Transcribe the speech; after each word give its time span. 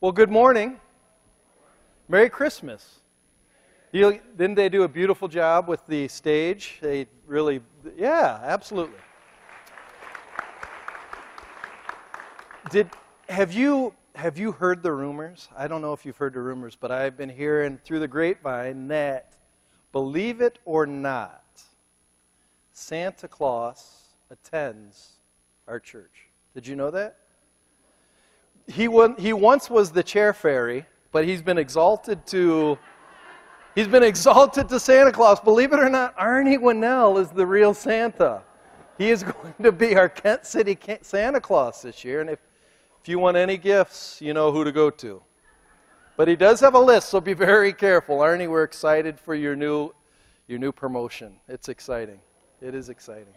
Well, 0.00 0.12
good 0.12 0.30
morning. 0.30 0.78
Merry 2.08 2.30
Christmas. 2.30 3.00
You, 3.90 4.20
didn't 4.36 4.54
they 4.54 4.68
do 4.68 4.84
a 4.84 4.88
beautiful 4.88 5.26
job 5.26 5.66
with 5.66 5.84
the 5.88 6.06
stage? 6.06 6.78
They 6.80 7.08
really, 7.26 7.62
yeah, 7.96 8.38
absolutely. 8.44 9.00
Did 12.70 12.90
have 13.28 13.52
you 13.52 13.92
have 14.14 14.38
you 14.38 14.52
heard 14.52 14.84
the 14.84 14.92
rumors? 14.92 15.48
I 15.56 15.66
don't 15.66 15.82
know 15.82 15.94
if 15.94 16.06
you've 16.06 16.16
heard 16.16 16.34
the 16.34 16.42
rumors, 16.42 16.76
but 16.76 16.92
I've 16.92 17.16
been 17.16 17.28
hearing 17.28 17.80
through 17.84 17.98
the 17.98 18.06
grapevine 18.06 18.86
that, 18.86 19.34
believe 19.90 20.40
it 20.40 20.60
or 20.64 20.86
not, 20.86 21.60
Santa 22.72 23.26
Claus 23.26 24.14
attends 24.30 25.14
our 25.66 25.80
church. 25.80 26.28
Did 26.54 26.68
you 26.68 26.76
know 26.76 26.92
that? 26.92 27.16
He, 28.68 28.88
he 29.18 29.32
once 29.32 29.68
was 29.68 29.90
the 29.90 30.02
chair 30.02 30.32
fairy, 30.32 30.86
but 31.10 31.24
he's 31.24 31.42
been 31.42 31.58
exalted 31.58 32.26
to 32.28 32.78
he's 33.74 33.88
been 33.88 34.02
exalted 34.02 34.68
to 34.68 34.78
Santa 34.78 35.10
Claus. 35.10 35.40
Believe 35.40 35.72
it 35.72 35.80
or 35.80 35.88
not, 35.88 36.16
Arnie 36.16 36.58
Winnell 36.58 37.20
is 37.20 37.30
the 37.30 37.46
real 37.46 37.74
Santa. 37.74 38.42
He 38.98 39.10
is 39.10 39.22
going 39.42 39.54
to 39.62 39.72
be 39.72 39.96
our 39.96 40.08
Kent 40.08 40.46
City 40.46 40.78
Santa 41.02 41.40
Claus 41.40 41.82
this 41.82 42.04
year, 42.04 42.20
and 42.20 42.30
if 42.30 42.38
if 43.00 43.08
you 43.08 43.18
want 43.18 43.36
any 43.36 43.56
gifts, 43.56 44.20
you 44.20 44.34
know 44.34 44.52
who 44.52 44.64
to 44.64 44.72
go 44.72 44.90
to. 44.90 45.22
But 46.18 46.28
he 46.28 46.36
does 46.36 46.60
have 46.60 46.74
a 46.74 46.78
list, 46.78 47.08
so 47.08 47.20
be 47.20 47.32
very 47.50 47.72
careful. 47.72 48.18
Arnie, 48.18 48.48
we're 48.48 48.64
excited 48.64 49.18
for 49.18 49.34
your 49.34 49.56
new, 49.56 49.94
your 50.46 50.58
new 50.58 50.72
promotion. 50.72 51.36
It's 51.48 51.68
exciting. 51.68 52.20
It 52.60 52.74
is 52.74 52.88
exciting. 52.88 53.34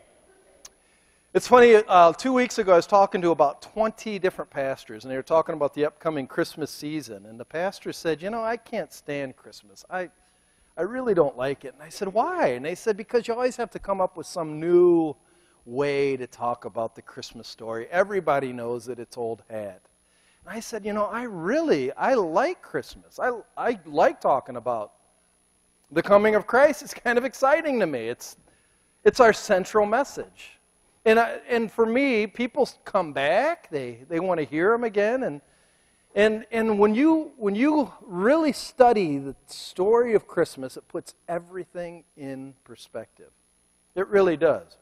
It's 1.34 1.48
funny, 1.48 1.76
uh, 1.76 2.12
two 2.12 2.34
weeks 2.34 2.58
ago 2.58 2.73
I 2.73 2.76
was 2.76 2.85
talking 2.85 3.21
to 3.21 3.30
about 3.30 3.62
20 3.62 4.20
different 4.20 4.52
pastors, 4.52 5.05
and 5.05 5.12
they 5.12 5.16
were 5.16 5.23
talking 5.23 5.55
about 5.55 5.73
the 5.73 5.85
upcoming 5.85 6.27
Christmas 6.27 6.70
season. 6.70 7.26
And 7.26 7.39
the 7.39 7.45
pastor 7.45 7.94
said, 7.94 8.22
You 8.22 8.30
know, 8.30 8.44
I 8.44 8.58
can't 8.58 8.91
stand 8.91 9.38
Christmas. 9.38 9.86
I, 9.89 10.09
I 10.75 10.81
really 10.81 11.14
don't 11.14 11.38
like 11.38 11.64
it. 11.64 11.73
And 11.73 11.81
I 11.81 11.88
said, 11.88 12.09
Why? 12.09 12.47
And 12.47 12.66
they 12.66 12.75
said, 12.75 12.97
Because 12.97 13.30
you 13.30 13.33
always 13.33 13.56
have 13.56 13.72
to 13.72 13.80
come 13.80 14.02
up 14.02 14.17
with 14.17 14.28
some 14.28 14.59
new 14.59 15.16
way 15.64 16.17
to 16.17 16.28
talk 16.28 16.66
about 16.66 16.95
the 16.95 17.02
Christmas 17.02 17.47
story. 17.47 17.88
Everybody 17.91 18.52
knows 18.52 18.84
that 18.88 19.00
it's 19.00 19.16
old 19.16 19.41
hat. 19.50 19.80
And 20.45 20.53
I 20.53 20.59
said, 20.59 20.86
you 20.86 20.91
know, 20.91 21.06
I 21.06 21.23
really, 21.23 21.94
I 21.94 22.13
like 22.16 22.61
Christmas. 22.61 23.19
I, 23.19 23.31
I 23.56 23.80
like 23.86 24.19
talking 24.19 24.58
about 24.58 24.95
the 25.91 26.03
coming 26.03 26.36
of 26.36 26.45
Christ. 26.45 26.81
It's 26.81 26.94
kind 26.94 27.17
of 27.17 27.23
exciting 27.23 27.80
to 27.80 27.88
me. 27.88 28.09
It's, 28.09 28.36
it's 29.06 29.22
our 29.22 29.31
central 29.31 29.86
message. 29.86 30.59
And, 31.03 31.19
I, 31.19 31.39
and 31.49 31.71
for 31.71 31.85
me, 31.85 32.27
people 32.27 32.69
come 32.85 33.11
back, 33.11 33.69
they, 33.71 34.03
they 34.07 34.19
want 34.19 34.39
to 34.39 34.45
hear 34.45 34.71
them 34.71 34.83
again. 34.83 35.23
And, 35.23 35.41
and, 36.13 36.45
and 36.52 36.77
when, 36.77 36.94
you, 36.94 37.31
when 37.38 37.55
you 37.55 37.91
really 38.02 38.52
study 38.52 39.17
the 39.17 39.35
story 39.47 40.13
of 40.13 40.27
Christmas, 40.27 40.77
it 40.77 40.88
puts 40.88 41.16
everything 41.27 42.03
in 42.16 42.53
perspective. 42.63 43.31
It 43.95 44.07
really 44.07 44.38
does. 44.38 44.77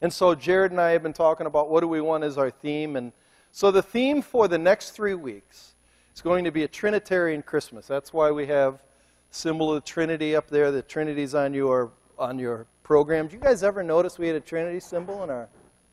And 0.00 0.12
so 0.12 0.34
Jared 0.34 0.72
and 0.72 0.80
I 0.80 0.90
have 0.90 1.02
been 1.02 1.12
talking 1.12 1.46
about 1.46 1.70
what 1.70 1.80
do 1.80 1.88
we 1.88 2.00
want 2.00 2.24
as 2.24 2.36
our 2.36 2.50
theme. 2.50 2.96
And 2.96 3.12
so 3.52 3.70
the 3.70 3.82
theme 3.82 4.22
for 4.22 4.48
the 4.48 4.58
next 4.58 4.90
three 4.90 5.14
weeks 5.14 5.74
is 6.14 6.20
going 6.20 6.44
to 6.44 6.50
be 6.50 6.64
a 6.64 6.68
Trinitarian 6.68 7.42
Christmas. 7.42 7.86
That's 7.86 8.12
why 8.12 8.30
we 8.30 8.46
have 8.46 8.82
symbol 9.30 9.72
of 9.72 9.82
the 9.82 9.88
Trinity 9.88 10.34
up 10.34 10.48
there. 10.50 10.70
The 10.70 10.82
Trinity's 10.82 11.34
on 11.34 11.54
your 11.54 11.92
on 12.18 12.38
your 12.38 12.66
program. 12.86 13.26
Do 13.26 13.34
you 13.34 13.42
guys 13.42 13.64
ever 13.64 13.82
notice 13.82 14.16
we 14.16 14.28
had 14.28 14.36
a 14.36 14.40
Trinity 14.40 14.78
symbol 14.78 15.24
in 15.24 15.28
our 15.28 15.48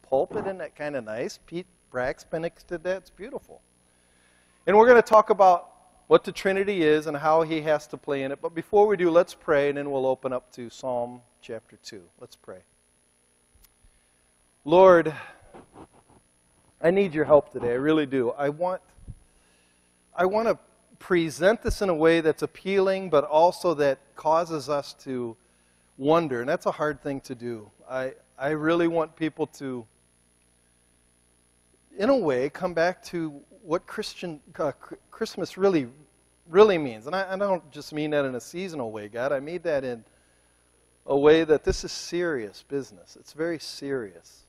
pulpit? 0.07 0.45
Isn't 0.45 0.59
that 0.59 0.75
kind 0.75 0.95
of 0.95 1.03
nice? 1.03 1.39
Pete 1.47 1.65
Brax 1.91 2.23
did 2.67 2.83
that. 2.83 2.97
It's 2.97 3.09
beautiful. 3.09 3.61
And 4.67 4.77
we're 4.77 4.85
going 4.85 5.01
to 5.01 5.09
talk 5.09 5.31
about 5.31 5.71
what 6.05 6.23
the 6.23 6.31
Trinity 6.31 6.83
is 6.83 7.07
and 7.07 7.17
how 7.17 7.41
he 7.41 7.61
has 7.61 7.87
to 7.87 7.97
play 7.97 8.21
in 8.21 8.31
it. 8.31 8.39
But 8.43 8.53
before 8.53 8.85
we 8.85 8.95
do, 8.95 9.09
let's 9.09 9.33
pray, 9.33 9.69
and 9.69 9.77
then 9.79 9.89
we'll 9.89 10.05
open 10.05 10.31
up 10.31 10.51
to 10.51 10.69
Psalm 10.69 11.21
chapter 11.41 11.79
2. 11.81 11.99
Let's 12.21 12.35
pray. 12.35 12.59
Lord, 14.63 15.11
I 16.79 16.91
need 16.91 17.15
your 17.15 17.25
help 17.25 17.51
today. 17.51 17.71
I 17.71 17.77
really 17.77 18.05
do. 18.05 18.33
I 18.37 18.49
want, 18.49 18.81
I 20.15 20.27
want 20.27 20.47
to 20.47 20.59
present 20.99 21.63
this 21.63 21.81
in 21.81 21.89
a 21.89 21.95
way 21.95 22.21
that's 22.21 22.43
appealing, 22.43 23.09
but 23.09 23.23
also 23.23 23.73
that 23.73 23.97
causes 24.15 24.69
us 24.69 24.93
to 25.05 25.35
wonder. 25.97 26.41
And 26.41 26.49
that's 26.49 26.65
a 26.65 26.71
hard 26.71 27.01
thing 27.01 27.21
to 27.21 27.35
do. 27.35 27.69
I, 27.89 28.13
I 28.37 28.49
really 28.49 28.87
want 28.87 29.15
people 29.15 29.47
to, 29.47 29.85
in 31.97 32.09
a 32.09 32.17
way, 32.17 32.49
come 32.49 32.73
back 32.73 33.03
to 33.05 33.41
what 33.61 33.85
Christian 33.85 34.39
uh, 34.59 34.71
Christmas 35.11 35.57
really, 35.57 35.87
really 36.49 36.77
means. 36.77 37.07
And 37.07 37.15
I, 37.15 37.33
I 37.33 37.37
don't 37.37 37.69
just 37.71 37.93
mean 37.93 38.11
that 38.11 38.25
in 38.25 38.35
a 38.35 38.41
seasonal 38.41 38.91
way, 38.91 39.07
God. 39.07 39.31
I 39.31 39.39
mean 39.39 39.61
that 39.63 39.83
in 39.83 40.03
a 41.05 41.17
way 41.17 41.43
that 41.43 41.63
this 41.63 41.83
is 41.83 41.91
serious 41.91 42.63
business. 42.67 43.17
It's 43.19 43.33
very 43.33 43.59
serious. 43.59 44.43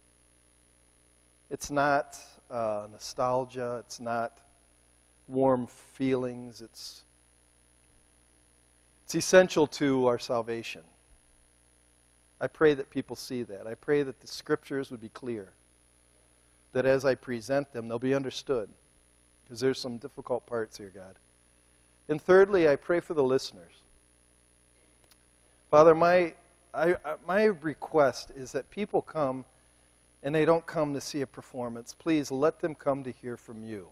It's 1.51 1.71
not 1.71 2.17
uh, 2.51 2.87
nostalgia, 2.91 3.83
it's 3.85 4.01
not 4.01 4.41
warm 5.29 5.67
feelings, 5.67 6.61
it's, 6.61 7.03
it's 9.05 9.15
essential 9.15 9.67
to 9.67 10.07
our 10.07 10.19
salvation. 10.19 10.83
I 12.45 12.47
pray 12.47 12.75
that 12.75 12.91
people 12.91 13.17
see 13.17 13.43
that. 13.45 13.67
I 13.67 13.73
pray 13.73 14.03
that 14.03 14.21
the 14.21 14.27
scriptures 14.27 14.91
would 14.91 15.01
be 15.01 15.09
clear, 15.09 15.49
that 16.75 16.85
as 16.85 17.07
I 17.07 17.15
present 17.15 17.73
them, 17.73 17.89
they'll 17.89 17.99
be 17.99 18.15
understood, 18.15 18.69
because 19.43 19.61
there's 19.61 19.79
some 19.79 19.97
difficult 19.97 20.45
parts 20.45 20.77
here, 20.77 20.93
God. 20.95 21.15
And 22.07 22.21
thirdly, 22.21 22.69
I 22.69 22.77
pray 22.77 23.01
for 23.01 23.15
the 23.15 23.25
listeners. 23.25 23.73
Father, 25.71 25.95
my, 25.95 26.35
I, 26.75 26.97
my 27.27 27.45
request 27.45 28.31
is 28.37 28.53
that 28.53 28.71
people 28.71 29.01
come 29.01 29.47
and 30.23 30.35
they 30.35 30.45
don't 30.45 30.67
come 30.67 30.93
to 30.93 31.01
see 31.01 31.23
a 31.23 31.27
performance, 31.27 31.95
please 31.99 32.31
let 32.31 32.61
them 32.61 32.75
come 32.75 33.05
to 33.05 33.11
hear 33.11 33.39
from 33.39 33.65
you. 33.65 33.89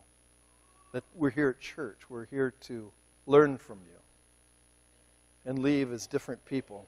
That 0.92 1.04
we're 1.14 1.30
here 1.30 1.48
at 1.48 1.60
church, 1.60 2.00
we're 2.10 2.26
here 2.26 2.52
to 2.64 2.92
learn 3.26 3.56
from 3.56 3.78
you 3.86 5.50
and 5.50 5.58
leave 5.58 5.90
as 5.90 6.06
different 6.06 6.44
people. 6.44 6.86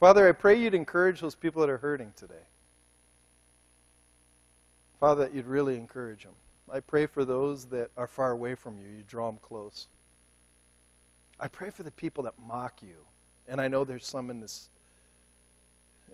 Father, 0.00 0.28
I 0.28 0.32
pray 0.32 0.60
you'd 0.60 0.74
encourage 0.74 1.20
those 1.20 1.34
people 1.34 1.60
that 1.60 1.70
are 1.70 1.78
hurting 1.78 2.12
today. 2.16 2.34
Father, 5.00 5.24
that 5.24 5.34
you'd 5.34 5.46
really 5.46 5.76
encourage 5.76 6.24
them. 6.24 6.32
I 6.72 6.80
pray 6.80 7.06
for 7.06 7.24
those 7.24 7.66
that 7.66 7.90
are 7.96 8.06
far 8.06 8.30
away 8.30 8.54
from 8.54 8.78
you, 8.78 8.88
you 8.88 9.04
draw 9.06 9.30
them 9.30 9.38
close. 9.42 9.86
I 11.38 11.48
pray 11.48 11.70
for 11.70 11.82
the 11.82 11.90
people 11.90 12.24
that 12.24 12.34
mock 12.46 12.80
you. 12.82 12.96
And 13.48 13.60
I 13.60 13.68
know 13.68 13.84
there's 13.84 14.06
some 14.06 14.30
in 14.30 14.40
this 14.40 14.68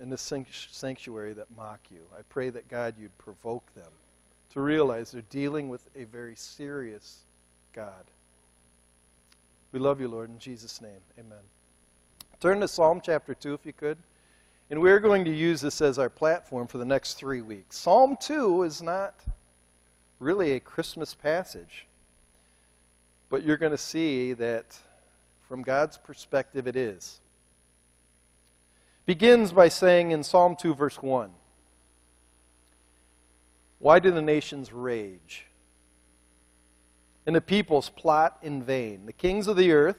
in 0.00 0.08
this 0.08 0.32
sanctuary 0.70 1.34
that 1.34 1.54
mock 1.56 1.80
you. 1.90 2.00
I 2.18 2.22
pray 2.30 2.48
that 2.50 2.68
God, 2.68 2.94
you'd 2.98 3.16
provoke 3.18 3.72
them 3.74 3.92
to 4.54 4.60
realize 4.60 5.10
they're 5.10 5.22
dealing 5.28 5.68
with 5.68 5.86
a 5.94 6.04
very 6.04 6.34
serious 6.36 7.18
God. 7.74 8.04
We 9.72 9.78
love 9.78 10.00
you, 10.00 10.08
Lord, 10.08 10.30
in 10.30 10.38
Jesus' 10.38 10.80
name. 10.80 11.00
Amen. 11.18 11.38
Turn 12.40 12.60
to 12.60 12.68
Psalm 12.68 13.02
chapter 13.04 13.34
2, 13.34 13.52
if 13.52 13.66
you 13.66 13.74
could. 13.74 13.98
And 14.70 14.80
we're 14.80 14.98
going 14.98 15.26
to 15.26 15.34
use 15.34 15.60
this 15.60 15.80
as 15.82 15.98
our 15.98 16.08
platform 16.08 16.66
for 16.66 16.78
the 16.78 16.84
next 16.84 17.14
three 17.14 17.42
weeks. 17.42 17.76
Psalm 17.76 18.16
2 18.18 18.62
is 18.62 18.80
not 18.80 19.14
really 20.18 20.52
a 20.52 20.60
Christmas 20.60 21.14
passage, 21.14 21.86
but 23.28 23.42
you're 23.42 23.56
going 23.58 23.72
to 23.72 23.78
see 23.78 24.32
that 24.34 24.78
from 25.46 25.62
God's 25.62 25.98
perspective, 25.98 26.66
it 26.66 26.76
is 26.76 27.20
begins 29.10 29.50
by 29.50 29.68
saying 29.68 30.12
in 30.12 30.22
Psalm 30.22 30.54
2, 30.54 30.72
verse 30.72 31.02
1 31.02 31.30
Why 33.80 33.98
do 33.98 34.12
the 34.12 34.22
nations 34.22 34.72
rage? 34.72 35.46
And 37.26 37.34
the 37.34 37.40
peoples 37.40 37.90
plot 37.90 38.38
in 38.40 38.62
vain. 38.62 39.06
The 39.06 39.12
kings 39.12 39.48
of 39.48 39.56
the 39.56 39.72
earth 39.72 39.98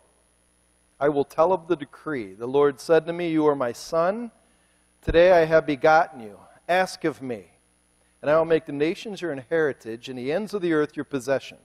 I 1.01 1.09
will 1.09 1.25
tell 1.25 1.51
of 1.51 1.67
the 1.67 1.75
decree. 1.75 2.35
The 2.35 2.45
Lord 2.45 2.79
said 2.79 3.07
to 3.07 3.13
me, 3.13 3.31
You 3.31 3.47
are 3.47 3.55
my 3.55 3.71
son. 3.71 4.29
Today 5.01 5.31
I 5.31 5.45
have 5.45 5.65
begotten 5.65 6.21
you. 6.21 6.37
Ask 6.69 7.03
of 7.05 7.23
me, 7.23 7.45
and 8.21 8.29
I 8.29 8.37
will 8.37 8.45
make 8.45 8.67
the 8.67 8.71
nations 8.71 9.19
your 9.19 9.33
inheritance, 9.33 10.07
and 10.07 10.17
the 10.17 10.31
ends 10.31 10.53
of 10.53 10.61
the 10.61 10.73
earth 10.73 10.95
your 10.95 11.03
possession. 11.03 11.57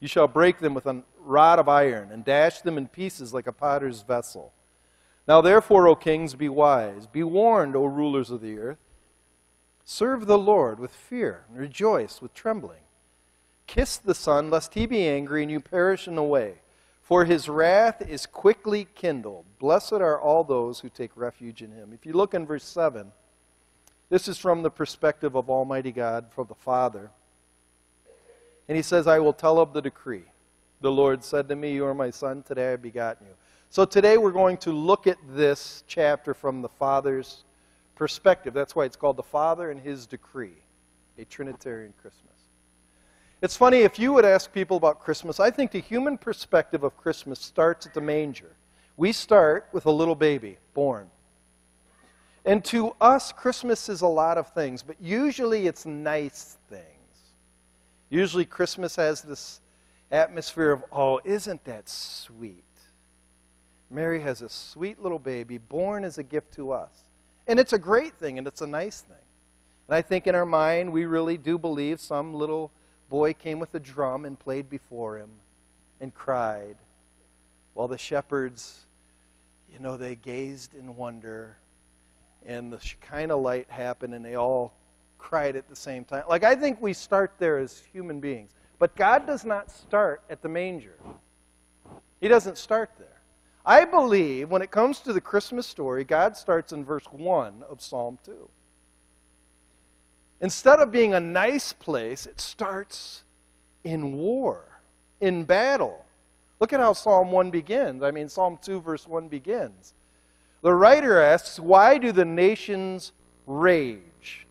You 0.00 0.08
shall 0.08 0.26
break 0.26 0.58
them 0.58 0.74
with 0.74 0.84
a 0.86 1.04
rod 1.16 1.60
of 1.60 1.68
iron, 1.68 2.10
and 2.10 2.24
dash 2.24 2.60
them 2.60 2.76
in 2.76 2.88
pieces 2.88 3.32
like 3.32 3.46
a 3.46 3.52
potter's 3.52 4.02
vessel. 4.02 4.52
Now 5.28 5.40
therefore, 5.40 5.86
O 5.86 5.94
kings, 5.94 6.34
be 6.34 6.48
wise. 6.48 7.06
Be 7.06 7.22
warned, 7.22 7.76
O 7.76 7.84
rulers 7.84 8.30
of 8.30 8.40
the 8.40 8.58
earth. 8.58 8.78
Serve 9.84 10.26
the 10.26 10.36
Lord 10.36 10.80
with 10.80 10.90
fear, 10.90 11.44
and 11.48 11.56
rejoice 11.56 12.20
with 12.20 12.34
trembling. 12.34 12.82
Kiss 13.68 13.96
the 13.96 14.14
Son, 14.14 14.50
lest 14.50 14.74
he 14.74 14.86
be 14.86 15.06
angry 15.06 15.42
and 15.42 15.52
you 15.52 15.60
perish 15.60 16.08
in 16.08 16.16
the 16.16 16.22
way. 16.24 16.56
For 17.04 17.26
his 17.26 17.50
wrath 17.50 18.00
is 18.00 18.24
quickly 18.24 18.88
kindled. 18.94 19.44
Blessed 19.58 19.92
are 19.92 20.18
all 20.18 20.42
those 20.42 20.80
who 20.80 20.88
take 20.88 21.10
refuge 21.16 21.60
in 21.60 21.70
him. 21.70 21.92
If 21.92 22.06
you 22.06 22.14
look 22.14 22.32
in 22.32 22.46
verse 22.46 22.64
7, 22.64 23.12
this 24.08 24.26
is 24.26 24.38
from 24.38 24.62
the 24.62 24.70
perspective 24.70 25.34
of 25.34 25.50
Almighty 25.50 25.92
God, 25.92 26.26
from 26.34 26.46
the 26.48 26.54
Father. 26.54 27.10
And 28.68 28.76
he 28.76 28.82
says, 28.82 29.06
I 29.06 29.18
will 29.18 29.34
tell 29.34 29.58
of 29.58 29.74
the 29.74 29.82
decree. 29.82 30.24
The 30.80 30.90
Lord 30.90 31.22
said 31.22 31.46
to 31.48 31.56
me, 31.56 31.74
You 31.74 31.84
are 31.84 31.94
my 31.94 32.08
son, 32.08 32.42
today 32.42 32.72
I 32.72 32.76
begotten 32.76 33.26
you. 33.26 33.34
So 33.68 33.84
today 33.84 34.16
we're 34.16 34.32
going 34.32 34.56
to 34.58 34.72
look 34.72 35.06
at 35.06 35.18
this 35.28 35.84
chapter 35.86 36.32
from 36.32 36.62
the 36.62 36.70
Father's 36.70 37.44
perspective. 37.96 38.54
That's 38.54 38.74
why 38.74 38.86
it's 38.86 38.96
called 38.96 39.18
the 39.18 39.22
Father 39.22 39.70
and 39.70 39.78
His 39.78 40.06
Decree, 40.06 40.56
a 41.18 41.26
Trinitarian 41.26 41.92
Christmas. 42.00 42.33
It's 43.44 43.58
funny, 43.58 43.80
if 43.80 43.98
you 43.98 44.14
would 44.14 44.24
ask 44.24 44.50
people 44.50 44.78
about 44.78 45.00
Christmas, 45.00 45.38
I 45.38 45.50
think 45.50 45.70
the 45.70 45.82
human 45.82 46.16
perspective 46.16 46.82
of 46.82 46.96
Christmas 46.96 47.38
starts 47.38 47.84
at 47.84 47.92
the 47.92 48.00
manger. 48.00 48.56
We 48.96 49.12
start 49.12 49.68
with 49.70 49.84
a 49.84 49.90
little 49.90 50.14
baby 50.14 50.56
born. 50.72 51.10
And 52.46 52.64
to 52.64 52.96
us, 53.02 53.32
Christmas 53.32 53.90
is 53.90 54.00
a 54.00 54.06
lot 54.06 54.38
of 54.38 54.48
things, 54.54 54.82
but 54.82 54.96
usually 54.98 55.66
it's 55.66 55.84
nice 55.84 56.56
things. 56.70 56.86
Usually, 58.08 58.46
Christmas 58.46 58.96
has 58.96 59.20
this 59.20 59.60
atmosphere 60.10 60.70
of, 60.72 60.82
oh, 60.90 61.20
isn't 61.22 61.62
that 61.66 61.86
sweet? 61.86 62.64
Mary 63.90 64.22
has 64.22 64.40
a 64.40 64.48
sweet 64.48 65.02
little 65.02 65.18
baby 65.18 65.58
born 65.58 66.02
as 66.04 66.16
a 66.16 66.22
gift 66.22 66.54
to 66.54 66.72
us. 66.72 67.10
And 67.46 67.60
it's 67.60 67.74
a 67.74 67.78
great 67.78 68.14
thing 68.14 68.38
and 68.38 68.46
it's 68.46 68.62
a 68.62 68.66
nice 68.66 69.02
thing. 69.02 69.18
And 69.86 69.96
I 69.96 70.00
think 70.00 70.26
in 70.26 70.34
our 70.34 70.46
mind, 70.46 70.90
we 70.90 71.04
really 71.04 71.36
do 71.36 71.58
believe 71.58 72.00
some 72.00 72.32
little 72.32 72.70
boy 73.08 73.34
came 73.34 73.58
with 73.58 73.74
a 73.74 73.80
drum 73.80 74.24
and 74.24 74.38
played 74.38 74.68
before 74.68 75.18
him 75.18 75.30
and 76.00 76.14
cried 76.14 76.76
while 77.74 77.88
the 77.88 77.98
shepherds, 77.98 78.86
you 79.72 79.78
know, 79.80 79.96
they 79.96 80.14
gazed 80.14 80.74
in 80.74 80.96
wonder 80.96 81.56
and 82.46 82.72
the 82.72 82.80
Shekinah 82.80 83.36
light 83.36 83.68
happened 83.68 84.14
and 84.14 84.24
they 84.24 84.36
all 84.36 84.72
cried 85.18 85.56
at 85.56 85.68
the 85.68 85.76
same 85.76 86.04
time. 86.04 86.24
Like, 86.28 86.44
I 86.44 86.54
think 86.54 86.80
we 86.80 86.92
start 86.92 87.32
there 87.38 87.58
as 87.58 87.82
human 87.92 88.20
beings. 88.20 88.50
But 88.78 88.94
God 88.96 89.26
does 89.26 89.44
not 89.44 89.70
start 89.70 90.22
at 90.28 90.42
the 90.42 90.48
manger, 90.48 90.98
He 92.20 92.28
doesn't 92.28 92.58
start 92.58 92.90
there. 92.98 93.08
I 93.66 93.86
believe 93.86 94.50
when 94.50 94.60
it 94.60 94.70
comes 94.70 95.00
to 95.00 95.14
the 95.14 95.22
Christmas 95.22 95.66
story, 95.66 96.04
God 96.04 96.36
starts 96.36 96.72
in 96.72 96.84
verse 96.84 97.06
1 97.10 97.64
of 97.68 97.80
Psalm 97.80 98.18
2. 98.26 98.48
Instead 100.40 100.80
of 100.80 100.90
being 100.90 101.14
a 101.14 101.20
nice 101.20 101.72
place, 101.72 102.26
it 102.26 102.40
starts 102.40 103.22
in 103.84 104.16
war, 104.16 104.64
in 105.20 105.44
battle. 105.44 106.04
Look 106.60 106.72
at 106.72 106.80
how 106.80 106.92
Psalm 106.92 107.30
1 107.30 107.50
begins. 107.50 108.02
I 108.02 108.10
mean, 108.10 108.28
Psalm 108.28 108.58
2, 108.62 108.80
verse 108.80 109.06
1 109.06 109.28
begins. 109.28 109.94
The 110.62 110.72
writer 110.72 111.20
asks, 111.20 111.60
Why 111.60 111.98
do 111.98 112.12
the 112.12 112.24
nations 112.24 113.12
rage? 113.46 114.46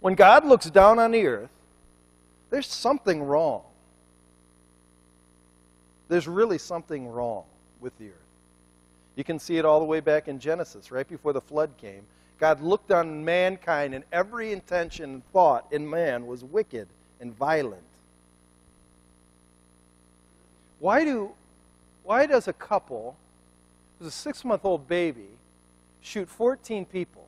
When 0.00 0.14
God 0.14 0.44
looks 0.44 0.70
down 0.70 0.98
on 0.98 1.10
the 1.10 1.26
earth, 1.26 1.50
there's 2.50 2.66
something 2.66 3.22
wrong. 3.22 3.62
There's 6.08 6.28
really 6.28 6.58
something 6.58 7.08
wrong 7.08 7.44
with 7.80 7.96
the 7.98 8.06
earth. 8.08 8.12
You 9.16 9.24
can 9.24 9.38
see 9.38 9.56
it 9.56 9.64
all 9.64 9.80
the 9.80 9.86
way 9.86 10.00
back 10.00 10.28
in 10.28 10.38
Genesis, 10.38 10.92
right 10.92 11.08
before 11.08 11.32
the 11.32 11.40
flood 11.40 11.70
came. 11.78 12.02
God 12.38 12.60
looked 12.60 12.90
on 12.90 13.24
mankind, 13.24 13.94
and 13.94 14.04
every 14.12 14.52
intention 14.52 15.04
and 15.04 15.32
thought 15.32 15.66
in 15.70 15.88
man 15.88 16.26
was 16.26 16.44
wicked 16.44 16.86
and 17.20 17.34
violent. 17.36 17.82
Why, 20.78 21.04
do, 21.04 21.30
why 22.04 22.26
does 22.26 22.46
a 22.46 22.52
couple, 22.52 23.16
who's 23.98 24.08
a 24.08 24.10
six 24.10 24.44
month 24.44 24.64
old 24.64 24.86
baby, 24.86 25.28
shoot 26.02 26.28
14 26.28 26.84
people? 26.84 27.26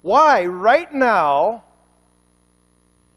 Why, 0.00 0.46
right 0.46 0.92
now, 0.94 1.64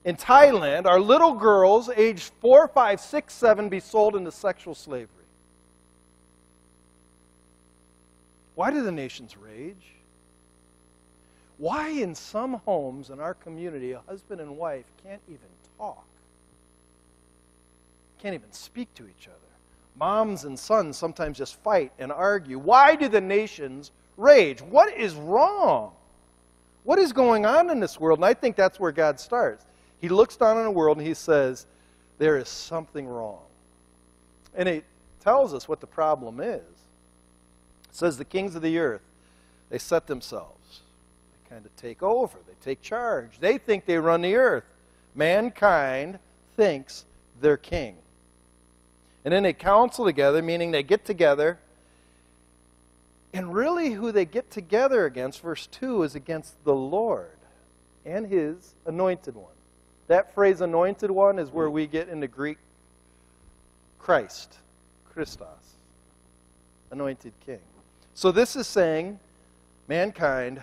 in 0.04 0.16
Thailand 0.16 0.88
are 0.88 1.00
little 1.00 1.34
girls 1.34 1.90
aged 1.96 2.32
4, 2.42 2.68
5, 2.68 3.00
6, 3.00 3.34
7 3.34 3.70
be 3.70 3.80
sold 3.80 4.16
into 4.16 4.32
sexual 4.32 4.74
slavery. 4.74 5.21
Why 8.56 8.72
do 8.72 8.84
the 8.84 8.92
nations 8.92 9.36
rage? 9.38 9.96
Why, 11.58 11.90
in 11.90 12.16
some 12.16 12.54
homes 12.66 13.10
in 13.10 13.20
our 13.20 13.36
community, 13.36 13.92
a 13.92 14.02
husband 14.08 14.42
and 14.42 14.58
wife 14.58 14.86
can't 15.04 15.22
even 15.28 15.40
talk, 15.78 16.04
can't 18.20 18.34
even 18.34 18.52
speak 18.52 18.94
to 18.96 19.04
each 19.04 19.28
other? 19.28 19.38
Moms 19.96 20.46
and 20.46 20.58
sons 20.58 20.98
sometimes 20.98 21.38
just 21.38 21.56
fight 21.62 21.92
and 22.00 22.12
argue. 22.12 22.58
Why 22.58 22.96
do 22.96 23.08
the 23.08 23.22
nations 23.22 23.92
rage? 24.18 24.62
What 24.62 24.98
is 24.98 25.14
wrong? 25.14 25.92
What 26.84 26.98
is 26.98 27.14
going 27.14 27.46
on 27.46 27.70
in 27.70 27.80
this 27.80 28.00
world? 28.00 28.20
And 28.20 28.26
I 28.26 28.34
think 28.34 28.56
that's 28.56 28.80
where 28.80 28.92
God 28.92 29.20
starts. 29.20 29.66
He 30.00 30.10
looks 30.10 30.36
down 30.36 30.58
on 30.58 30.64
the 30.64 30.72
world 30.72 30.98
and 30.98 31.06
he 31.06 31.14
says, 31.14 31.68
There 32.18 32.38
is 32.38 32.50
something 32.50 33.08
wrong. 33.08 33.42
And 34.56 34.68
it 34.68 34.84
tells 35.20 35.54
us 35.54 35.68
what 35.68 35.80
the 35.80 35.88
problem 35.88 36.40
is. 36.40 36.64
It 37.92 37.96
says, 37.96 38.18
The 38.18 38.26
kings 38.26 38.56
of 38.56 38.62
the 38.62 38.78
earth, 38.80 39.02
they 39.70 39.78
set 39.78 40.08
themselves. 40.08 40.82
They 41.34 41.54
kind 41.54 41.66
of 41.66 41.76
take 41.76 42.02
over, 42.02 42.38
they 42.48 42.56
take 42.64 42.82
charge. 42.82 43.40
They 43.40 43.58
think 43.58 43.86
they 43.86 43.98
run 43.98 44.22
the 44.22 44.36
earth. 44.36 44.64
Mankind 45.14 46.20
thinks 46.56 47.06
they're 47.42 47.58
king. 47.58 47.98
And 49.24 49.34
then 49.34 49.44
they 49.44 49.54
counsel 49.54 50.06
together, 50.06 50.42
meaning 50.42 50.72
they 50.72 50.84
get 50.84 51.06
together. 51.06 51.60
And 53.34 53.54
really, 53.54 53.92
who 53.92 54.12
they 54.12 54.26
get 54.26 54.50
together 54.50 55.06
against, 55.06 55.42
verse 55.42 55.68
2, 55.68 56.04
is 56.04 56.16
against 56.16 56.64
the 56.64 56.76
Lord 56.76 57.38
and 58.06 58.26
his 58.26 58.74
anointed 58.86 59.36
one. 59.36 59.54
That 60.08 60.34
phrase, 60.34 60.62
anointed 60.62 61.12
one, 61.12 61.40
is 61.40 61.50
where 61.50 61.70
we 61.70 61.88
get 61.88 62.10
into 62.10 62.28
Greek 62.28 62.58
Christ, 64.00 64.58
Christos, 65.14 65.48
anointed 66.90 67.34
king. 67.46 67.60
So 68.14 68.32
this 68.32 68.56
is 68.56 68.68
saying 68.68 69.20
mankind, 69.88 70.62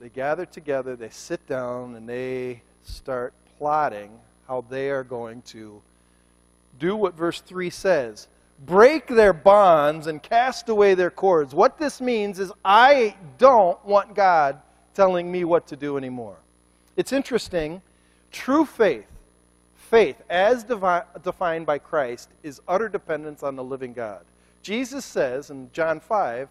they 0.00 0.08
gather 0.08 0.46
together, 0.46 0.96
they 0.96 1.10
sit 1.10 1.46
down, 1.46 1.94
and 1.94 2.08
they 2.08 2.62
start 2.84 3.32
plotting 3.58 4.10
how 4.46 4.64
they 4.68 4.90
are 4.90 5.04
going 5.04 5.42
to 5.42 5.80
do 6.78 6.94
what 6.94 7.14
verse 7.14 7.40
3 7.40 7.70
says 7.70 8.28
break 8.64 9.06
their 9.06 9.32
bonds 9.32 10.06
and 10.06 10.22
cast 10.22 10.68
away 10.68 10.94
their 10.94 11.10
cords. 11.10 11.54
What 11.54 11.78
this 11.78 12.00
means 12.00 12.38
is, 12.38 12.52
I 12.64 13.14
don't 13.38 13.82
want 13.84 14.14
God 14.14 14.60
telling 14.94 15.30
me 15.30 15.44
what 15.44 15.66
to 15.68 15.76
do 15.76 15.98
anymore. 15.98 16.36
It's 16.96 17.12
interesting. 17.12 17.82
True 18.32 18.64
faith, 18.64 19.06
faith 19.74 20.16
as 20.30 20.64
defined 20.64 21.66
by 21.66 21.78
Christ, 21.78 22.30
is 22.42 22.60
utter 22.66 22.88
dependence 22.88 23.42
on 23.42 23.56
the 23.56 23.64
living 23.64 23.92
God. 23.92 24.24
Jesus 24.66 25.04
says 25.04 25.50
in 25.50 25.70
John 25.72 26.00
5, 26.00 26.48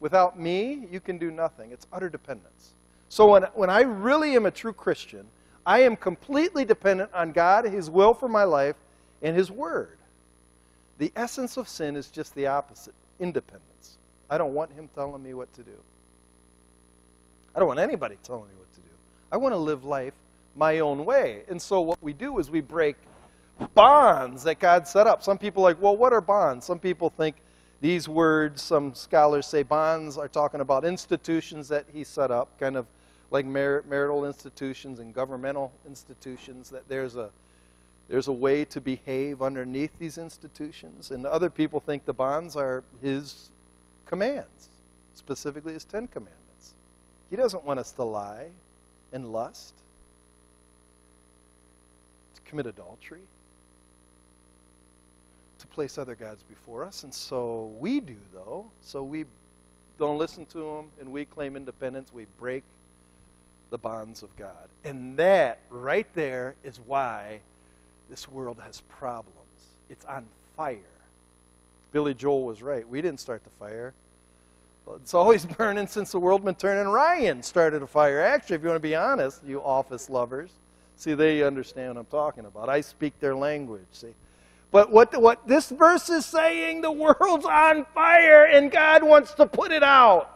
without 0.00 0.40
me, 0.40 0.86
you 0.90 1.00
can 1.00 1.18
do 1.18 1.30
nothing. 1.30 1.70
It's 1.70 1.86
utter 1.92 2.08
dependence. 2.08 2.70
So 3.10 3.32
when, 3.32 3.42
when 3.52 3.68
I 3.68 3.82
really 3.82 4.34
am 4.36 4.46
a 4.46 4.50
true 4.50 4.72
Christian, 4.72 5.26
I 5.66 5.80
am 5.80 5.96
completely 5.96 6.64
dependent 6.64 7.10
on 7.12 7.32
God, 7.32 7.66
His 7.66 7.90
will 7.90 8.14
for 8.14 8.26
my 8.26 8.44
life, 8.44 8.76
and 9.20 9.36
His 9.36 9.50
Word. 9.50 9.98
The 10.96 11.12
essence 11.14 11.58
of 11.58 11.68
sin 11.68 11.94
is 11.94 12.08
just 12.08 12.34
the 12.34 12.46
opposite 12.46 12.94
independence. 13.20 13.98
I 14.30 14.38
don't 14.38 14.54
want 14.54 14.72
Him 14.72 14.88
telling 14.94 15.22
me 15.22 15.34
what 15.34 15.52
to 15.56 15.62
do. 15.62 15.76
I 17.54 17.58
don't 17.58 17.68
want 17.68 17.80
anybody 17.80 18.16
telling 18.22 18.44
me 18.44 18.54
what 18.56 18.72
to 18.72 18.80
do. 18.80 18.94
I 19.30 19.36
want 19.36 19.52
to 19.52 19.58
live 19.58 19.84
life 19.84 20.14
my 20.54 20.78
own 20.78 21.04
way. 21.04 21.42
And 21.50 21.60
so 21.60 21.82
what 21.82 22.02
we 22.02 22.14
do 22.14 22.38
is 22.38 22.50
we 22.50 22.62
break 22.62 22.96
bonds 23.74 24.42
that 24.44 24.58
God 24.58 24.86
set 24.86 25.06
up. 25.06 25.22
Some 25.22 25.38
people 25.38 25.62
are 25.64 25.70
like, 25.70 25.80
well, 25.80 25.96
what 25.96 26.12
are 26.12 26.20
bonds? 26.20 26.66
Some 26.66 26.78
people 26.78 27.10
think 27.10 27.36
these 27.80 28.08
words, 28.08 28.62
some 28.62 28.94
scholars 28.94 29.46
say 29.46 29.62
bonds 29.62 30.16
are 30.16 30.28
talking 30.28 30.60
about 30.60 30.84
institutions 30.84 31.68
that 31.68 31.84
he 31.92 32.04
set 32.04 32.30
up, 32.30 32.58
kind 32.58 32.76
of 32.76 32.86
like 33.30 33.44
mar- 33.44 33.84
marital 33.88 34.24
institutions 34.24 34.98
and 34.98 35.14
governmental 35.14 35.72
institutions, 35.86 36.70
that 36.70 36.88
there's 36.88 37.16
a 37.16 37.30
there's 38.08 38.28
a 38.28 38.32
way 38.32 38.64
to 38.66 38.80
behave 38.80 39.42
underneath 39.42 39.90
these 39.98 40.16
institutions. 40.16 41.10
And 41.10 41.26
other 41.26 41.50
people 41.50 41.80
think 41.80 42.04
the 42.04 42.12
bonds 42.12 42.54
are 42.54 42.84
his 43.02 43.50
commands, 44.06 44.68
specifically 45.16 45.72
his 45.72 45.84
Ten 45.84 46.06
Commandments. 46.06 46.74
He 47.30 47.36
doesn't 47.36 47.64
want 47.64 47.80
us 47.80 47.90
to 47.92 48.04
lie 48.04 48.46
and 49.12 49.32
lust. 49.32 49.74
To 52.36 52.40
commit 52.42 52.66
adultery, 52.66 53.22
place 55.76 55.98
other 55.98 56.14
gods 56.14 56.42
before 56.48 56.84
us. 56.84 57.04
And 57.04 57.12
so 57.12 57.70
we 57.78 58.00
do, 58.00 58.16
though. 58.32 58.64
So 58.82 59.02
we 59.02 59.26
don't 59.98 60.16
listen 60.16 60.46
to 60.46 60.58
them 60.58 60.86
and 60.98 61.12
we 61.12 61.26
claim 61.26 61.54
independence. 61.54 62.12
We 62.14 62.24
break 62.40 62.64
the 63.68 63.76
bonds 63.76 64.22
of 64.22 64.34
God. 64.36 64.70
And 64.84 65.18
that 65.18 65.58
right 65.68 66.06
there 66.14 66.54
is 66.64 66.80
why 66.86 67.40
this 68.08 68.26
world 68.26 68.56
has 68.64 68.80
problems. 68.88 69.36
It's 69.90 70.04
on 70.06 70.24
fire. 70.56 70.78
Billy 71.92 72.14
Joel 72.14 72.44
was 72.44 72.62
right. 72.62 72.88
We 72.88 73.02
didn't 73.02 73.20
start 73.20 73.44
the 73.44 73.50
fire. 73.50 73.92
It's 74.94 75.12
always 75.14 75.44
burning 75.44 75.88
since 75.88 76.10
the 76.10 76.18
world 76.18 76.42
been 76.42 76.54
turning. 76.54 76.90
Ryan 76.90 77.42
started 77.42 77.82
a 77.82 77.86
fire. 77.86 78.22
Actually, 78.22 78.56
if 78.56 78.62
you 78.62 78.68
want 78.68 78.76
to 78.76 78.88
be 78.88 78.96
honest, 78.96 79.42
you 79.46 79.60
office 79.60 80.08
lovers, 80.08 80.50
see, 80.96 81.12
they 81.12 81.42
understand 81.42 81.96
what 81.96 82.00
I'm 82.00 82.06
talking 82.06 82.46
about. 82.46 82.70
I 82.70 82.80
speak 82.80 83.20
their 83.20 83.36
language, 83.36 83.84
see. 83.92 84.14
But 84.70 84.90
what, 84.90 85.20
what 85.20 85.46
this 85.46 85.70
verse 85.70 86.10
is 86.10 86.26
saying, 86.26 86.80
the 86.80 86.92
world's 86.92 87.46
on 87.46 87.86
fire 87.94 88.44
and 88.44 88.70
God 88.70 89.02
wants 89.02 89.34
to 89.34 89.46
put 89.46 89.72
it 89.72 89.82
out. 89.82 90.32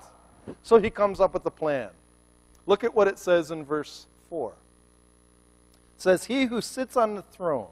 So 0.62 0.78
he 0.78 0.90
comes 0.90 1.20
up 1.20 1.34
with 1.34 1.44
a 1.46 1.50
plan. 1.50 1.90
Look 2.66 2.84
at 2.84 2.94
what 2.94 3.08
it 3.08 3.18
says 3.18 3.50
in 3.50 3.64
verse 3.64 4.06
4. 4.28 4.52
It 5.96 6.02
says, 6.02 6.24
He 6.24 6.44
who 6.44 6.60
sits 6.60 6.96
on 6.96 7.14
the 7.14 7.22
throne. 7.22 7.68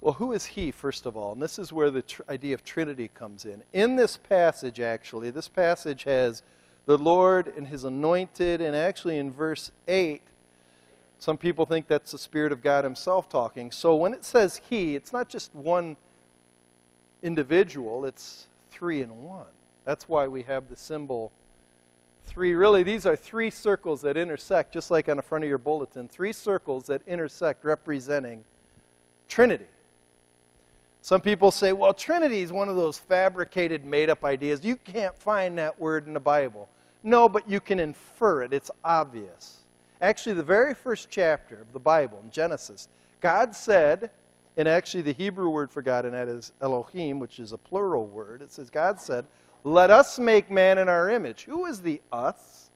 Well, 0.00 0.14
who 0.14 0.32
is 0.32 0.44
he, 0.46 0.70
first 0.70 1.06
of 1.06 1.16
all? 1.16 1.32
And 1.32 1.42
this 1.42 1.58
is 1.58 1.72
where 1.72 1.90
the 1.90 2.02
tr- 2.02 2.22
idea 2.28 2.54
of 2.54 2.64
Trinity 2.64 3.08
comes 3.08 3.44
in. 3.44 3.62
In 3.72 3.96
this 3.96 4.16
passage, 4.16 4.78
actually, 4.78 5.30
this 5.30 5.48
passage 5.48 6.04
has 6.04 6.42
the 6.86 6.96
Lord 6.96 7.52
and 7.56 7.66
his 7.66 7.84
anointed, 7.84 8.60
and 8.60 8.76
actually 8.76 9.18
in 9.18 9.32
verse 9.32 9.72
8, 9.88 10.22
some 11.18 11.36
people 11.36 11.66
think 11.66 11.88
that's 11.88 12.12
the 12.12 12.18
Spirit 12.18 12.52
of 12.52 12.62
God 12.62 12.84
Himself 12.84 13.28
talking. 13.28 13.70
So 13.70 13.96
when 13.96 14.14
it 14.14 14.24
says 14.24 14.60
He, 14.68 14.94
it's 14.94 15.12
not 15.12 15.28
just 15.28 15.54
one 15.54 15.96
individual, 17.22 18.04
it's 18.04 18.46
three 18.70 19.02
in 19.02 19.24
one. 19.24 19.46
That's 19.84 20.08
why 20.08 20.28
we 20.28 20.42
have 20.42 20.68
the 20.68 20.76
symbol 20.76 21.32
three. 22.26 22.54
Really, 22.54 22.82
these 22.82 23.06
are 23.06 23.16
three 23.16 23.50
circles 23.50 24.02
that 24.02 24.16
intersect, 24.16 24.72
just 24.72 24.90
like 24.90 25.08
on 25.08 25.16
the 25.16 25.22
front 25.22 25.44
of 25.44 25.48
your 25.48 25.58
bulletin. 25.58 26.08
Three 26.08 26.32
circles 26.32 26.86
that 26.86 27.02
intersect 27.06 27.64
representing 27.64 28.44
Trinity. 29.28 29.66
Some 31.00 31.20
people 31.20 31.50
say, 31.50 31.72
well, 31.72 31.94
Trinity 31.94 32.42
is 32.42 32.52
one 32.52 32.68
of 32.68 32.76
those 32.76 32.98
fabricated, 32.98 33.84
made 33.84 34.10
up 34.10 34.24
ideas. 34.24 34.64
You 34.64 34.76
can't 34.76 35.16
find 35.16 35.56
that 35.58 35.80
word 35.80 36.06
in 36.06 36.12
the 36.12 36.20
Bible. 36.20 36.68
No, 37.02 37.28
but 37.28 37.48
you 37.48 37.60
can 37.60 37.80
infer 37.80 38.42
it, 38.42 38.52
it's 38.52 38.70
obvious. 38.84 39.58
Actually, 40.00 40.34
the 40.34 40.42
very 40.42 40.74
first 40.74 41.08
chapter 41.10 41.60
of 41.60 41.72
the 41.72 41.80
Bible, 41.80 42.20
in 42.22 42.30
Genesis, 42.30 42.88
God 43.20 43.54
said, 43.54 44.10
and 44.56 44.68
actually 44.68 45.02
the 45.02 45.12
Hebrew 45.12 45.50
word 45.50 45.70
for 45.70 45.82
God 45.82 46.04
in 46.04 46.12
that 46.12 46.28
is 46.28 46.52
Elohim, 46.60 47.18
which 47.18 47.38
is 47.38 47.52
a 47.52 47.58
plural 47.58 48.06
word. 48.06 48.42
It 48.42 48.52
says, 48.52 48.70
God 48.70 49.00
said, 49.00 49.24
Let 49.64 49.90
us 49.90 50.18
make 50.18 50.50
man 50.50 50.78
in 50.78 50.88
our 50.88 51.10
image. 51.10 51.44
Who 51.44 51.66
is 51.66 51.80
the 51.80 52.00
us? 52.12 52.70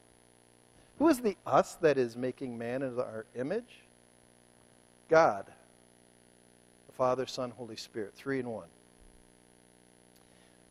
Who 0.99 1.09
is 1.09 1.21
the 1.21 1.37
us 1.47 1.75
that 1.77 1.99
is 1.99 2.17
making 2.17 2.57
man 2.57 2.83
in 2.83 2.99
our 2.99 3.27
image? 3.35 3.81
God. 5.09 5.47
The 6.87 6.93
Father, 6.93 7.27
Son, 7.27 7.51
Holy 7.51 7.77
Spirit. 7.77 8.15
Three 8.15 8.41
in 8.41 8.49
one. 8.49 8.69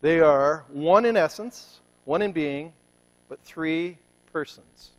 They 0.01 0.20
are 0.20 0.65
one 0.70 1.05
in 1.05 1.15
essence, 1.15 1.79
one 2.05 2.22
in 2.22 2.31
being, 2.31 2.74
but 3.29 3.39
three 3.43 3.98
persons. 4.31 4.91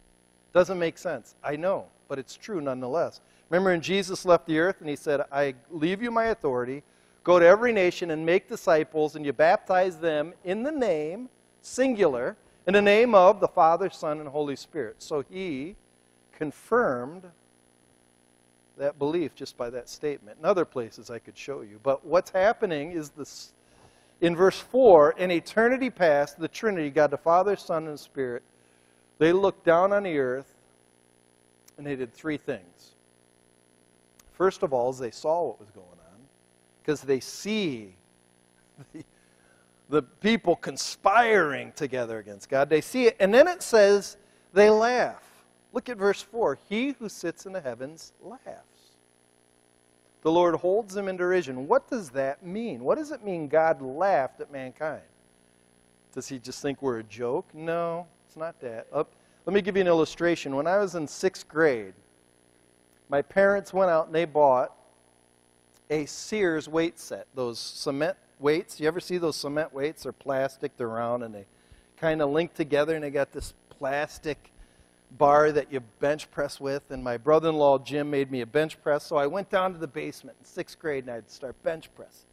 Doesn't 0.52 0.78
make 0.78 0.98
sense. 0.98 1.34
I 1.42 1.56
know, 1.56 1.86
but 2.08 2.18
it's 2.18 2.36
true 2.36 2.60
nonetheless. 2.60 3.20
Remember 3.48 3.70
when 3.70 3.80
Jesus 3.80 4.24
left 4.24 4.46
the 4.46 4.58
earth 4.58 4.76
and 4.80 4.88
he 4.88 4.96
said, 4.96 5.22
I 5.30 5.54
leave 5.70 6.02
you 6.02 6.10
my 6.10 6.26
authority, 6.26 6.82
go 7.24 7.38
to 7.38 7.46
every 7.46 7.72
nation 7.72 8.10
and 8.10 8.24
make 8.24 8.48
disciples, 8.48 9.16
and 9.16 9.24
you 9.24 9.32
baptize 9.32 9.98
them 9.98 10.32
in 10.44 10.62
the 10.62 10.72
name, 10.72 11.28
singular, 11.60 12.36
in 12.66 12.74
the 12.74 12.82
name 12.82 13.14
of 13.14 13.40
the 13.40 13.48
Father, 13.48 13.90
Son, 13.90 14.20
and 14.20 14.28
Holy 14.28 14.56
Spirit. 14.56 14.96
So 14.98 15.24
he 15.28 15.76
confirmed 16.32 17.24
that 18.78 18.98
belief 18.98 19.34
just 19.34 19.56
by 19.56 19.70
that 19.70 19.88
statement. 19.88 20.38
In 20.38 20.44
other 20.44 20.64
places 20.64 21.10
I 21.10 21.18
could 21.18 21.36
show 21.36 21.60
you. 21.60 21.78
But 21.82 22.04
what's 22.04 22.30
happening 22.30 22.92
is 22.92 23.10
this 23.10 23.52
in 24.20 24.36
verse 24.36 24.58
4 24.58 25.12
in 25.18 25.30
eternity 25.30 25.90
past, 25.90 26.38
the 26.38 26.48
Trinity, 26.48 26.90
God 26.90 27.10
the 27.10 27.18
Father, 27.18 27.56
Son, 27.56 27.86
and 27.88 27.98
Spirit, 27.98 28.42
they 29.18 29.32
looked 29.32 29.64
down 29.64 29.92
on 29.92 30.02
the 30.02 30.18
earth 30.18 30.52
and 31.78 31.86
they 31.86 31.96
did 31.96 32.12
three 32.12 32.36
things. 32.36 32.92
First 34.32 34.62
of 34.62 34.72
all, 34.72 34.90
is 34.90 34.98
they 34.98 35.10
saw 35.10 35.48
what 35.48 35.60
was 35.60 35.70
going 35.70 35.86
on 35.86 36.20
because 36.80 37.00
they 37.02 37.20
see 37.20 37.94
the, 38.92 39.04
the 39.88 40.02
people 40.02 40.56
conspiring 40.56 41.72
together 41.76 42.18
against 42.18 42.48
God. 42.48 42.68
They 42.68 42.80
see 42.80 43.06
it. 43.06 43.16
And 43.20 43.32
then 43.32 43.46
it 43.46 43.62
says 43.62 44.16
they 44.52 44.70
laugh. 44.70 45.22
Look 45.72 45.88
at 45.88 45.96
verse 45.96 46.20
4. 46.20 46.58
He 46.68 46.90
who 46.98 47.08
sits 47.08 47.46
in 47.46 47.52
the 47.52 47.60
heavens 47.60 48.12
laughs. 48.20 48.40
The 50.22 50.30
Lord 50.30 50.54
holds 50.54 50.94
them 50.94 51.08
in 51.08 51.16
derision. 51.16 51.66
What 51.66 51.88
does 51.88 52.10
that 52.10 52.44
mean? 52.44 52.84
What 52.84 52.96
does 52.96 53.10
it 53.10 53.24
mean 53.24 53.48
God 53.48 53.82
laughed 53.82 54.40
at 54.40 54.52
mankind? 54.52 55.02
Does 56.14 56.28
he 56.28 56.38
just 56.38 56.62
think 56.62 56.80
we're 56.80 56.98
a 56.98 57.04
joke? 57.04 57.46
No. 57.54 58.06
It's 58.32 58.36
not 58.38 58.58
that. 58.60 58.86
Uh, 58.90 59.04
let 59.44 59.52
me 59.52 59.60
give 59.60 59.76
you 59.76 59.82
an 59.82 59.86
illustration. 59.86 60.56
When 60.56 60.66
I 60.66 60.78
was 60.78 60.94
in 60.94 61.06
sixth 61.06 61.46
grade, 61.46 61.92
my 63.10 63.20
parents 63.20 63.74
went 63.74 63.90
out 63.90 64.06
and 64.06 64.14
they 64.14 64.24
bought 64.24 64.74
a 65.90 66.06
Sears 66.06 66.66
weight 66.66 66.98
set, 66.98 67.26
those 67.34 67.58
cement 67.58 68.16
weights. 68.38 68.80
You 68.80 68.88
ever 68.88 69.00
see 69.00 69.18
those 69.18 69.36
cement 69.36 69.74
weights? 69.74 70.04
They're 70.04 70.12
plastic, 70.12 70.78
they're 70.78 70.88
round, 70.88 71.24
and 71.24 71.34
they 71.34 71.44
kind 71.98 72.22
of 72.22 72.30
link 72.30 72.54
together, 72.54 72.94
and 72.94 73.04
they 73.04 73.10
got 73.10 73.32
this 73.32 73.52
plastic 73.68 74.50
bar 75.18 75.52
that 75.52 75.70
you 75.70 75.80
bench 76.00 76.30
press 76.30 76.58
with. 76.58 76.90
And 76.90 77.04
my 77.04 77.18
brother 77.18 77.50
in 77.50 77.56
law, 77.56 77.76
Jim, 77.76 78.08
made 78.10 78.30
me 78.30 78.40
a 78.40 78.46
bench 78.46 78.82
press. 78.82 79.04
So 79.04 79.16
I 79.16 79.26
went 79.26 79.50
down 79.50 79.74
to 79.74 79.78
the 79.78 79.86
basement 79.86 80.38
in 80.40 80.46
sixth 80.46 80.78
grade 80.78 81.04
and 81.04 81.12
I'd 81.12 81.30
start 81.30 81.62
bench 81.62 81.90
pressing. 81.94 82.30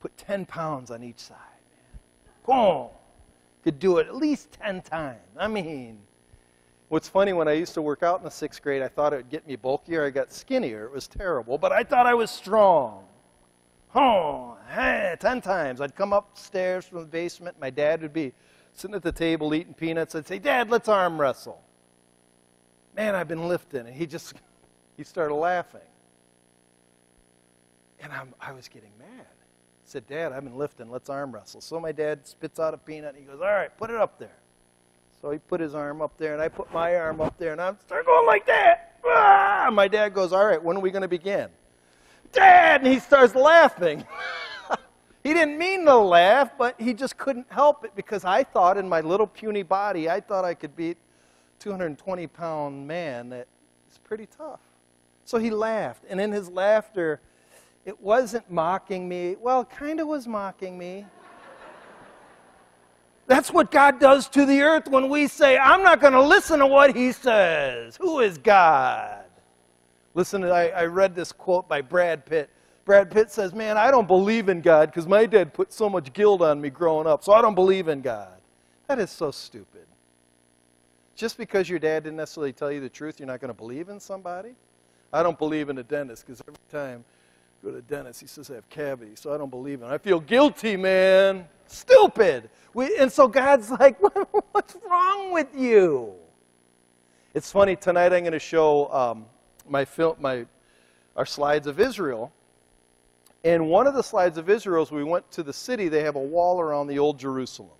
Put 0.00 0.14
10 0.18 0.44
pounds 0.44 0.90
on 0.90 1.02
each 1.02 1.20
side. 1.20 1.38
Boom! 2.46 2.90
Could 3.62 3.78
do 3.78 3.98
it 3.98 4.06
at 4.06 4.16
least 4.16 4.52
10 4.52 4.82
times. 4.82 5.20
I 5.38 5.48
mean, 5.48 5.98
what's 6.88 7.08
funny, 7.08 7.32
when 7.32 7.48
I 7.48 7.52
used 7.52 7.74
to 7.74 7.82
work 7.82 8.02
out 8.02 8.18
in 8.18 8.24
the 8.24 8.30
sixth 8.30 8.62
grade, 8.62 8.82
I 8.82 8.88
thought 8.88 9.12
it 9.12 9.16
would 9.16 9.30
get 9.30 9.46
me 9.46 9.56
bulkier. 9.56 10.04
I 10.04 10.10
got 10.10 10.32
skinnier. 10.32 10.84
It 10.84 10.92
was 10.92 11.06
terrible, 11.06 11.58
but 11.58 11.72
I 11.72 11.84
thought 11.84 12.06
I 12.06 12.14
was 12.14 12.30
strong. 12.30 13.04
Oh, 13.94 14.56
hey, 14.70 15.16
10 15.20 15.40
times. 15.42 15.80
I'd 15.80 15.94
come 15.94 16.12
upstairs 16.12 16.86
from 16.86 17.00
the 17.00 17.06
basement. 17.06 17.60
My 17.60 17.70
dad 17.70 18.02
would 18.02 18.12
be 18.12 18.32
sitting 18.74 18.96
at 18.96 19.02
the 19.02 19.12
table 19.12 19.54
eating 19.54 19.74
peanuts. 19.74 20.14
I'd 20.14 20.26
say, 20.26 20.38
Dad, 20.38 20.70
let's 20.70 20.88
arm 20.88 21.20
wrestle. 21.20 21.62
Man, 22.96 23.14
I've 23.14 23.28
been 23.28 23.48
lifting. 23.48 23.86
And 23.86 23.94
he 23.94 24.06
just, 24.06 24.34
he 24.96 25.04
started 25.04 25.34
laughing. 25.34 25.80
And 28.00 28.12
I'm, 28.12 28.34
I 28.40 28.52
was 28.52 28.66
getting 28.68 28.90
mad 28.98 29.26
said, 29.84 30.06
Dad, 30.06 30.32
I've 30.32 30.44
been 30.44 30.56
lifting. 30.56 30.90
Let's 30.90 31.10
arm 31.10 31.32
wrestle. 31.32 31.60
So 31.60 31.78
my 31.80 31.92
dad 31.92 32.26
spits 32.26 32.58
out 32.58 32.74
a 32.74 32.78
peanut 32.78 33.14
and 33.14 33.18
he 33.18 33.24
goes, 33.24 33.40
All 33.40 33.46
right, 33.46 33.76
put 33.76 33.90
it 33.90 33.96
up 33.96 34.18
there. 34.18 34.36
So 35.20 35.30
he 35.30 35.38
put 35.38 35.60
his 35.60 35.74
arm 35.74 36.02
up 36.02 36.16
there 36.18 36.32
and 36.32 36.42
I 36.42 36.48
put 36.48 36.72
my 36.72 36.96
arm 36.96 37.20
up 37.20 37.38
there 37.38 37.52
and 37.52 37.60
I'm 37.60 37.78
start 37.78 38.06
going 38.06 38.26
like 38.26 38.46
that. 38.46 38.98
Ah! 39.04 39.70
My 39.72 39.88
dad 39.88 40.14
goes, 40.14 40.32
All 40.32 40.46
right, 40.46 40.62
when 40.62 40.76
are 40.76 40.80
we 40.80 40.90
going 40.90 41.02
to 41.02 41.08
begin? 41.08 41.48
Dad! 42.32 42.82
And 42.82 42.92
he 42.92 42.98
starts 42.98 43.34
laughing. 43.34 44.04
he 45.22 45.34
didn't 45.34 45.58
mean 45.58 45.84
to 45.84 45.96
laugh, 45.96 46.50
but 46.58 46.80
he 46.80 46.94
just 46.94 47.16
couldn't 47.18 47.46
help 47.50 47.84
it 47.84 47.94
because 47.94 48.24
I 48.24 48.42
thought 48.42 48.78
in 48.78 48.88
my 48.88 49.00
little 49.00 49.26
puny 49.26 49.62
body, 49.62 50.08
I 50.08 50.20
thought 50.20 50.44
I 50.44 50.54
could 50.54 50.74
beat 50.74 50.96
220 51.60 52.26
pound 52.28 52.86
man 52.86 53.28
that 53.30 53.46
is 53.90 53.98
pretty 53.98 54.26
tough. 54.26 54.60
So 55.24 55.38
he 55.38 55.50
laughed. 55.50 56.04
And 56.08 56.20
in 56.20 56.32
his 56.32 56.50
laughter, 56.50 57.20
it 57.84 58.00
wasn't 58.00 58.50
mocking 58.50 59.08
me. 59.08 59.36
Well, 59.40 59.64
kind 59.64 60.00
of 60.00 60.06
was 60.06 60.26
mocking 60.26 60.78
me. 60.78 61.06
That's 63.26 63.52
what 63.52 63.70
God 63.70 63.98
does 63.98 64.28
to 64.30 64.44
the 64.44 64.62
earth 64.62 64.88
when 64.88 65.08
we 65.08 65.26
say, 65.26 65.56
I'm 65.56 65.82
not 65.82 66.00
going 66.00 66.12
to 66.12 66.22
listen 66.22 66.58
to 66.58 66.66
what 66.66 66.94
he 66.94 67.12
says. 67.12 67.96
Who 67.96 68.20
is 68.20 68.36
God? 68.36 69.24
Listen, 70.14 70.44
I, 70.44 70.68
I 70.70 70.84
read 70.84 71.14
this 71.14 71.32
quote 71.32 71.68
by 71.68 71.80
Brad 71.80 72.26
Pitt. 72.26 72.50
Brad 72.84 73.10
Pitt 73.10 73.30
says, 73.30 73.54
Man, 73.54 73.78
I 73.78 73.90
don't 73.90 74.08
believe 74.08 74.48
in 74.48 74.60
God 74.60 74.90
because 74.90 75.06
my 75.06 75.24
dad 75.26 75.54
put 75.54 75.72
so 75.72 75.88
much 75.88 76.12
guilt 76.12 76.42
on 76.42 76.60
me 76.60 76.68
growing 76.68 77.06
up, 77.06 77.24
so 77.24 77.32
I 77.32 77.40
don't 77.40 77.54
believe 77.54 77.88
in 77.88 78.02
God. 78.02 78.38
That 78.88 78.98
is 78.98 79.10
so 79.10 79.30
stupid. 79.30 79.86
Just 81.14 81.38
because 81.38 81.68
your 81.68 81.78
dad 81.78 82.04
didn't 82.04 82.16
necessarily 82.16 82.52
tell 82.52 82.72
you 82.72 82.80
the 82.80 82.88
truth, 82.88 83.20
you're 83.20 83.26
not 83.26 83.40
going 83.40 83.48
to 83.48 83.54
believe 83.54 83.88
in 83.88 84.00
somebody? 84.00 84.54
I 85.12 85.22
don't 85.22 85.38
believe 85.38 85.68
in 85.68 85.78
a 85.78 85.82
dentist 85.82 86.26
because 86.26 86.42
every 86.42 86.56
time 86.70 87.04
go 87.62 87.70
to 87.70 87.76
the 87.76 87.82
dentist. 87.82 88.20
He 88.20 88.26
says 88.26 88.50
I 88.50 88.54
have 88.54 88.68
cavities, 88.68 89.20
so 89.20 89.32
I 89.32 89.38
don't 89.38 89.50
believe 89.50 89.82
in 89.82 89.88
it. 89.88 89.92
I 89.92 89.98
feel 89.98 90.20
guilty, 90.20 90.76
man. 90.76 91.46
Stupid. 91.66 92.50
We, 92.74 92.96
and 92.98 93.10
so 93.10 93.28
God's 93.28 93.70
like, 93.80 93.98
what's 94.52 94.76
wrong 94.88 95.32
with 95.32 95.48
you? 95.56 96.12
It's 97.34 97.50
funny, 97.50 97.76
tonight 97.76 98.12
I'm 98.12 98.20
going 98.20 98.32
to 98.32 98.38
show 98.38 98.92
um, 98.92 99.26
my 99.68 99.84
film, 99.84 100.16
my 100.20 100.46
our 101.16 101.26
slides 101.26 101.66
of 101.66 101.78
Israel. 101.78 102.32
And 103.44 103.68
one 103.68 103.86
of 103.86 103.94
the 103.94 104.02
slides 104.02 104.38
of 104.38 104.48
Israel 104.48 104.82
is 104.82 104.90
we 104.90 105.04
went 105.04 105.30
to 105.32 105.42
the 105.42 105.52
city. 105.52 105.88
They 105.88 106.02
have 106.02 106.16
a 106.16 106.20
wall 106.20 106.60
around 106.60 106.86
the 106.86 106.98
Old 106.98 107.18
Jerusalem 107.18 107.70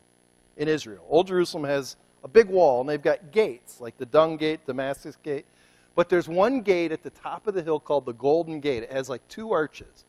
in 0.56 0.68
Israel. 0.68 1.04
Old 1.08 1.28
Jerusalem 1.28 1.64
has 1.64 1.96
a 2.24 2.28
big 2.28 2.48
wall, 2.48 2.80
and 2.80 2.88
they've 2.88 3.02
got 3.02 3.30
gates, 3.30 3.80
like 3.80 3.96
the 3.96 4.06
Dung 4.06 4.36
Gate, 4.36 4.66
Damascus 4.66 5.16
Gate. 5.22 5.46
But 5.94 6.08
there's 6.08 6.28
one 6.28 6.62
gate 6.62 6.92
at 6.92 7.02
the 7.02 7.10
top 7.10 7.46
of 7.46 7.54
the 7.54 7.62
hill 7.62 7.80
called 7.80 8.06
the 8.06 8.14
Golden 8.14 8.60
Gate. 8.60 8.82
It 8.84 8.92
has 8.92 9.08
like 9.08 9.26
two 9.28 9.52
arches. 9.52 10.04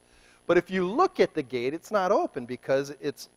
But 0.47 0.57
if 0.57 0.69
you 0.69 0.89
look 0.89 1.19
at 1.19 1.33
the 1.33 1.43
gate, 1.43 1.73
it's 1.73 1.91
not 1.91 2.11
open 2.11 2.45
because 2.45 2.93
it's, 3.01 3.29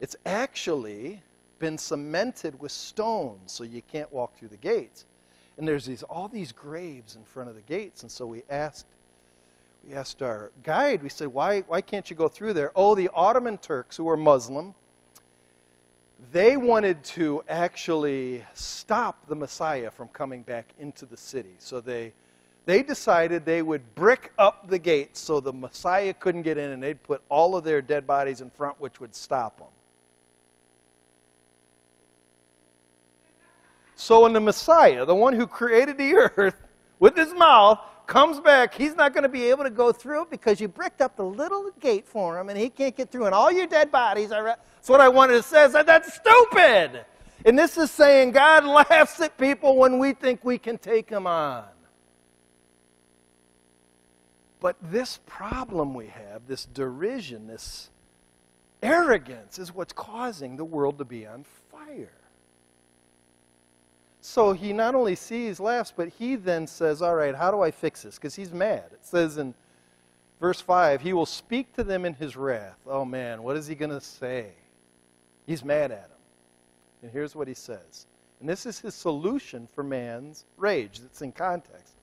it's 0.00 0.16
actually 0.26 1.22
been 1.58 1.78
cemented 1.78 2.58
with 2.60 2.72
stones, 2.72 3.52
so 3.52 3.64
you 3.64 3.82
can't 3.82 4.12
walk 4.12 4.36
through 4.36 4.48
the 4.48 4.56
gates. 4.56 5.04
And 5.58 5.68
there's 5.68 5.86
these, 5.86 6.02
all 6.02 6.28
these 6.28 6.50
graves 6.50 7.14
in 7.14 7.24
front 7.24 7.48
of 7.48 7.54
the 7.54 7.62
gates. 7.62 8.02
And 8.02 8.10
so 8.10 8.26
we 8.26 8.42
asked, 8.50 8.86
we 9.86 9.94
asked 9.94 10.22
our 10.22 10.50
guide, 10.62 11.02
we 11.02 11.08
said, 11.08 11.28
why, 11.28 11.60
why 11.62 11.80
can't 11.80 12.08
you 12.10 12.16
go 12.16 12.28
through 12.28 12.54
there? 12.54 12.72
Oh, 12.74 12.94
the 12.94 13.10
Ottoman 13.14 13.58
Turks, 13.58 13.96
who 13.96 14.04
were 14.04 14.16
Muslim, 14.16 14.74
they 16.30 16.56
wanted 16.56 17.02
to 17.04 17.42
actually 17.48 18.44
stop 18.54 19.26
the 19.26 19.34
Messiah 19.34 19.90
from 19.90 20.08
coming 20.08 20.42
back 20.42 20.66
into 20.78 21.06
the 21.06 21.16
city. 21.16 21.54
So 21.58 21.80
they, 21.80 22.12
they 22.64 22.82
decided 22.82 23.44
they 23.44 23.62
would 23.62 23.94
brick 23.94 24.32
up 24.38 24.68
the 24.68 24.78
gates 24.78 25.20
so 25.20 25.40
the 25.40 25.52
Messiah 25.52 26.14
couldn't 26.14 26.42
get 26.42 26.58
in, 26.58 26.70
and 26.70 26.82
they'd 26.82 27.02
put 27.02 27.22
all 27.28 27.56
of 27.56 27.64
their 27.64 27.82
dead 27.82 28.06
bodies 28.06 28.40
in 28.40 28.50
front, 28.50 28.80
which 28.80 29.00
would 29.00 29.14
stop 29.14 29.58
them. 29.58 29.68
So 33.96 34.22
when 34.22 34.32
the 34.32 34.40
Messiah, 34.40 35.04
the 35.04 35.14
one 35.14 35.34
who 35.34 35.46
created 35.46 35.96
the 35.96 36.14
earth 36.36 36.56
with 36.98 37.16
his 37.16 37.32
mouth, 37.34 37.80
comes 38.06 38.40
back, 38.40 38.74
he's 38.74 38.94
not 38.94 39.12
going 39.12 39.22
to 39.22 39.28
be 39.28 39.44
able 39.44 39.64
to 39.64 39.70
go 39.70 39.92
through 39.92 40.26
because 40.30 40.60
you 40.60 40.68
bricked 40.68 41.00
up 41.00 41.16
the 41.16 41.24
little 41.24 41.70
gate 41.80 42.06
for 42.06 42.38
him 42.38 42.48
and 42.48 42.58
he 42.58 42.68
can't 42.68 42.96
get 42.96 43.10
through. 43.10 43.26
And 43.26 43.34
all 43.34 43.50
your 43.50 43.66
dead 43.66 43.90
bodies 43.90 44.32
are. 44.32 44.44
That's 44.44 44.88
what 44.88 45.00
I 45.00 45.08
wanted 45.08 45.34
to 45.34 45.42
say. 45.42 45.68
Said, 45.70 45.86
That's 45.86 46.14
stupid. 46.14 47.04
And 47.44 47.58
this 47.58 47.76
is 47.76 47.90
saying 47.90 48.32
God 48.32 48.64
laughs 48.64 49.20
at 49.20 49.36
people 49.36 49.76
when 49.76 49.98
we 49.98 50.12
think 50.12 50.44
we 50.44 50.58
can 50.58 50.78
take 50.78 51.10
him 51.10 51.26
on. 51.26 51.64
But 54.60 54.76
this 54.80 55.18
problem 55.26 55.92
we 55.92 56.06
have, 56.06 56.46
this 56.46 56.66
derision, 56.66 57.48
this 57.48 57.90
arrogance, 58.80 59.58
is 59.58 59.74
what's 59.74 59.92
causing 59.92 60.56
the 60.56 60.64
world 60.64 60.98
to 60.98 61.04
be 61.04 61.26
on 61.26 61.44
fire. 61.72 62.21
So 64.24 64.52
he 64.52 64.72
not 64.72 64.94
only 64.94 65.16
sees, 65.16 65.58
laughs, 65.58 65.92
but 65.94 66.08
he 66.08 66.36
then 66.36 66.68
says, 66.68 67.02
All 67.02 67.16
right, 67.16 67.34
how 67.34 67.50
do 67.50 67.60
I 67.60 67.72
fix 67.72 68.02
this? 68.02 68.14
Because 68.14 68.36
he's 68.36 68.52
mad. 68.52 68.84
It 68.92 69.04
says 69.04 69.36
in 69.36 69.52
verse 70.40 70.60
5, 70.60 71.00
He 71.00 71.12
will 71.12 71.26
speak 71.26 71.74
to 71.74 71.82
them 71.82 72.04
in 72.04 72.14
his 72.14 72.36
wrath. 72.36 72.78
Oh 72.86 73.04
man, 73.04 73.42
what 73.42 73.56
is 73.56 73.66
he 73.66 73.74
going 73.74 73.90
to 73.90 74.00
say? 74.00 74.52
He's 75.44 75.64
mad 75.64 75.90
at 75.90 76.08
them. 76.08 76.18
And 77.02 77.10
here's 77.10 77.34
what 77.34 77.48
he 77.48 77.54
says. 77.54 78.06
And 78.38 78.48
this 78.48 78.64
is 78.64 78.78
his 78.78 78.94
solution 78.94 79.66
for 79.74 79.82
man's 79.82 80.44
rage. 80.56 81.00
It's 81.04 81.22
in 81.22 81.32
context. 81.32 81.94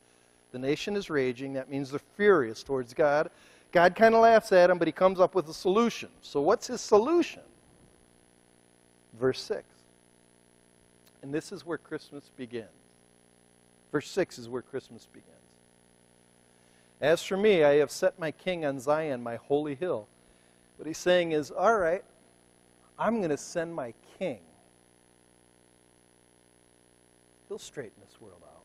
The 0.51 0.59
nation 0.59 0.97
is 0.97 1.09
raging. 1.09 1.53
That 1.53 1.69
means 1.69 1.89
they're 1.89 2.01
furious 2.17 2.63
towards 2.63 2.93
God. 2.93 3.29
God 3.71 3.95
kind 3.95 4.13
of 4.13 4.21
laughs 4.21 4.51
at 4.51 4.69
him, 4.69 4.77
but 4.77 4.89
he 4.89 4.91
comes 4.91 5.21
up 5.21 5.35
with 5.35 5.47
a 5.47 5.53
solution. 5.53 6.09
So, 6.21 6.41
what's 6.41 6.67
his 6.67 6.81
solution? 6.81 7.43
Verse 9.17 9.41
6. 9.41 9.63
And 11.21 11.33
this 11.33 11.51
is 11.51 11.65
where 11.65 11.77
Christmas 11.77 12.29
begins. 12.37 12.69
Verse 13.91 14.09
6 14.09 14.39
is 14.39 14.49
where 14.49 14.61
Christmas 14.61 15.07
begins. 15.11 15.25
As 17.01 17.23
for 17.23 17.37
me, 17.37 17.63
I 17.63 17.75
have 17.75 17.91
set 17.91 18.19
my 18.19 18.31
king 18.31 18.65
on 18.65 18.79
Zion, 18.79 19.23
my 19.23 19.37
holy 19.37 19.75
hill. 19.75 20.07
What 20.77 20.87
he's 20.87 20.97
saying 20.97 21.31
is, 21.31 21.51
all 21.51 21.77
right, 21.77 22.03
I'm 22.97 23.17
going 23.17 23.29
to 23.29 23.37
send 23.37 23.73
my 23.73 23.93
king. 24.17 24.39
He'll 27.47 27.57
straighten 27.57 28.01
this 28.05 28.21
world 28.21 28.41
out. 28.43 28.63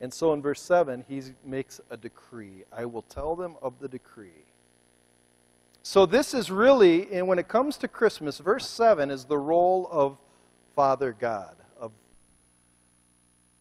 And 0.00 0.12
so 0.12 0.32
in 0.32 0.42
verse 0.42 0.60
7, 0.60 1.04
he 1.08 1.22
makes 1.44 1.80
a 1.90 1.96
decree. 1.96 2.64
I 2.72 2.84
will 2.84 3.02
tell 3.02 3.34
them 3.34 3.54
of 3.62 3.78
the 3.80 3.88
decree. 3.88 4.44
So 5.82 6.06
this 6.06 6.34
is 6.34 6.50
really, 6.50 7.10
and 7.12 7.26
when 7.26 7.38
it 7.38 7.48
comes 7.48 7.78
to 7.78 7.88
Christmas, 7.88 8.38
verse 8.38 8.68
7 8.68 9.10
is 9.10 9.24
the 9.24 9.38
role 9.38 9.88
of 9.90 10.18
Father 10.78 11.12
God, 11.18 11.56
of 11.80 11.90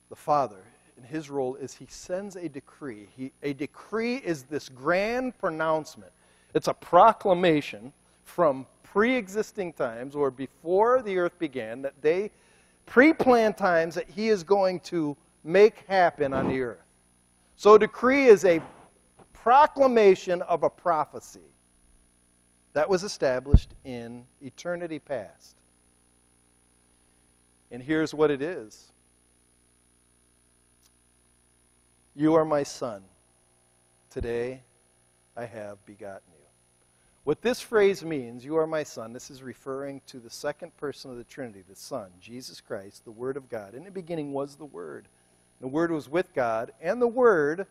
the 0.10 0.16
Father. 0.16 0.64
And 0.98 1.04
his 1.04 1.32
role 1.32 1.56
is 1.56 1.74
he 1.74 1.88
sends 1.90 2.36
a 2.36 2.48
decree. 2.48 3.08
He, 3.18 3.32
a 3.42 3.54
decree 3.54 4.18
is 4.18 4.44
this 4.44 4.70
grand 4.70 5.36
pronouncement, 5.40 6.12
it's 6.54 6.68
a 6.68 6.76
proclamation 6.76 7.92
from 8.24 8.68
pre 8.84 9.16
existing 9.16 9.74
times 9.74 10.14
or 10.14 10.30
before 10.30 11.02
the 11.02 11.18
earth 11.18 11.40
began 11.40 11.82
that 11.82 12.00
they 12.04 12.30
pre 12.86 13.14
planned 13.14 13.58
times 13.58 13.96
that 13.96 14.08
he 14.08 14.30
is 14.30 14.44
going 14.44 14.80
to 14.82 15.18
make 15.44 15.88
happen 15.88 16.36
on 16.36 16.48
the 16.48 16.62
earth. 16.62 16.86
So, 17.56 17.80
decree 17.80 18.28
is 18.28 18.46
a 18.46 18.62
proclamation 19.34 20.44
of 20.44 20.62
a 20.62 20.70
prophecy 20.70 21.50
that 22.74 22.88
was 22.88 23.02
established 23.02 23.72
in 23.86 24.24
eternity 24.40 25.00
past. 25.00 25.58
And 27.72 27.84
here's 27.84 28.14
what 28.14 28.32
it 28.32 28.42
is 28.42 28.92
You 32.16 32.36
are 32.36 32.46
my 32.46 32.64
son. 32.64 33.04
Today 34.10 34.62
I 35.36 35.46
have 35.46 35.86
begotten 35.86 36.22
you. 36.32 36.46
What 37.24 37.42
this 37.42 37.60
phrase 37.60 38.04
means, 38.04 38.46
you 38.46 38.56
are 38.56 38.66
my 38.66 38.84
son, 38.84 39.12
this 39.12 39.30
is 39.30 39.44
referring 39.44 40.02
to 40.08 40.18
the 40.18 40.30
second 40.30 40.76
person 40.78 41.12
of 41.12 41.18
the 41.18 41.26
Trinity, 41.26 41.62
the 41.68 41.76
Son, 41.76 42.10
Jesus 42.22 42.62
Christ, 42.62 43.04
the 43.04 43.12
Word 43.12 43.36
of 43.36 43.50
God. 43.50 43.76
In 43.76 43.84
the 43.84 43.92
beginning 43.92 44.32
was 44.32 44.56
the 44.56 44.66
Word. 44.66 45.08
The 45.60 45.68
Word 45.68 45.92
was 45.92 46.08
with 46.08 46.34
God, 46.34 46.72
and 46.82 47.02
the 47.02 47.08
Word 47.08 47.68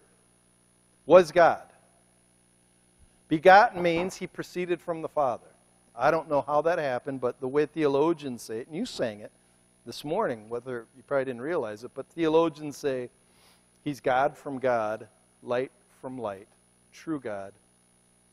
was 1.06 1.32
God. 1.32 1.62
Begotten 3.28 3.82
means 3.82 4.16
he 4.16 4.26
proceeded 4.26 4.80
from 4.80 5.00
the 5.00 5.08
Father. 5.08 5.46
I 5.96 6.10
don't 6.10 6.28
know 6.28 6.42
how 6.42 6.60
that 6.62 6.78
happened, 6.78 7.20
but 7.20 7.40
the 7.40 7.48
way 7.48 7.64
theologians 7.64 8.42
say 8.42 8.58
it, 8.58 8.66
and 8.66 8.76
you 8.76 8.84
sang 8.84 9.20
it, 9.20 9.32
this 9.86 10.04
morning, 10.04 10.48
whether 10.48 10.84
you 10.96 11.02
probably 11.06 11.26
didn't 11.26 11.40
realize 11.40 11.84
it, 11.84 11.92
but 11.94 12.06
theologians 12.08 12.76
say 12.76 13.08
he's 13.84 14.00
God 14.00 14.36
from 14.36 14.58
God, 14.58 15.06
light 15.42 15.70
from 16.00 16.18
light, 16.18 16.48
true 16.92 17.20
God 17.20 17.52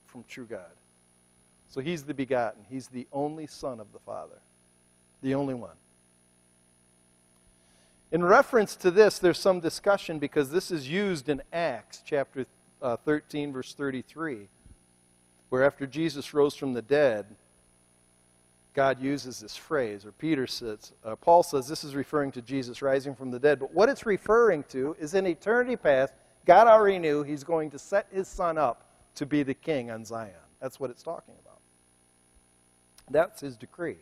from 0.08 0.26
true 0.28 0.46
God. 0.46 0.72
So 1.70 1.80
he's 1.80 2.04
the 2.04 2.14
begotten. 2.14 2.64
He's 2.70 2.88
the 2.88 3.08
only 3.14 3.48
Son 3.48 3.80
of 3.80 3.92
the 3.94 4.00
Father, 4.00 4.42
the 5.22 5.36
only 5.36 5.54
one. 5.54 5.76
In 8.12 8.24
reference 8.24 8.76
to 8.78 8.92
this, 8.92 9.18
there's 9.18 9.40
some 9.40 9.60
discussion 9.60 10.20
because 10.20 10.50
this 10.50 10.70
is 10.70 10.90
used 10.90 11.30
in 11.30 11.42
Acts 11.52 12.02
chapter 12.06 12.46
uh, 12.82 12.98
13, 12.98 13.52
verse 13.54 13.74
33, 13.74 14.50
where 15.50 15.64
after 15.64 15.88
Jesus 15.88 16.34
rose 16.34 16.56
from 16.56 16.74
the 16.74 16.82
dead, 16.82 17.26
God 18.74 19.00
uses 19.00 19.40
this 19.40 19.56
phrase, 19.56 20.06
or 20.06 20.12
Peter 20.12 20.48
says, 20.48 20.94
uh, 21.06 21.16
Paul 21.16 21.44
says 21.44 21.68
this 21.68 21.84
is 21.84 21.96
referring 21.96 22.32
to 22.32 22.42
Jesus 22.42 22.82
rising 22.82 23.14
from 23.14 23.30
the 23.30 23.40
dead. 23.40 23.60
But 23.60 23.74
what 23.74 23.88
it's 23.88 24.06
referring 24.06 24.64
to 24.70 24.96
is 25.00 25.14
in 25.14 25.28
eternity 25.28 25.76
past, 25.76 26.14
God 26.46 26.68
already 26.68 27.00
knew 27.00 27.24
he's 27.24 27.44
going 27.44 27.70
to 27.72 27.80
set 27.80 28.08
his 28.12 28.28
son 28.28 28.58
up 28.58 28.86
to 29.16 29.26
be 29.26 29.44
the 29.44 29.54
king 29.54 29.92
on 29.92 30.04
Zion. 30.06 30.32
That's 30.60 30.80
what 30.80 30.90
it's 30.90 31.04
talking 31.04 31.36
about. 31.44 31.60
That's 33.12 33.42
his 33.42 33.56
decree. 33.56 33.98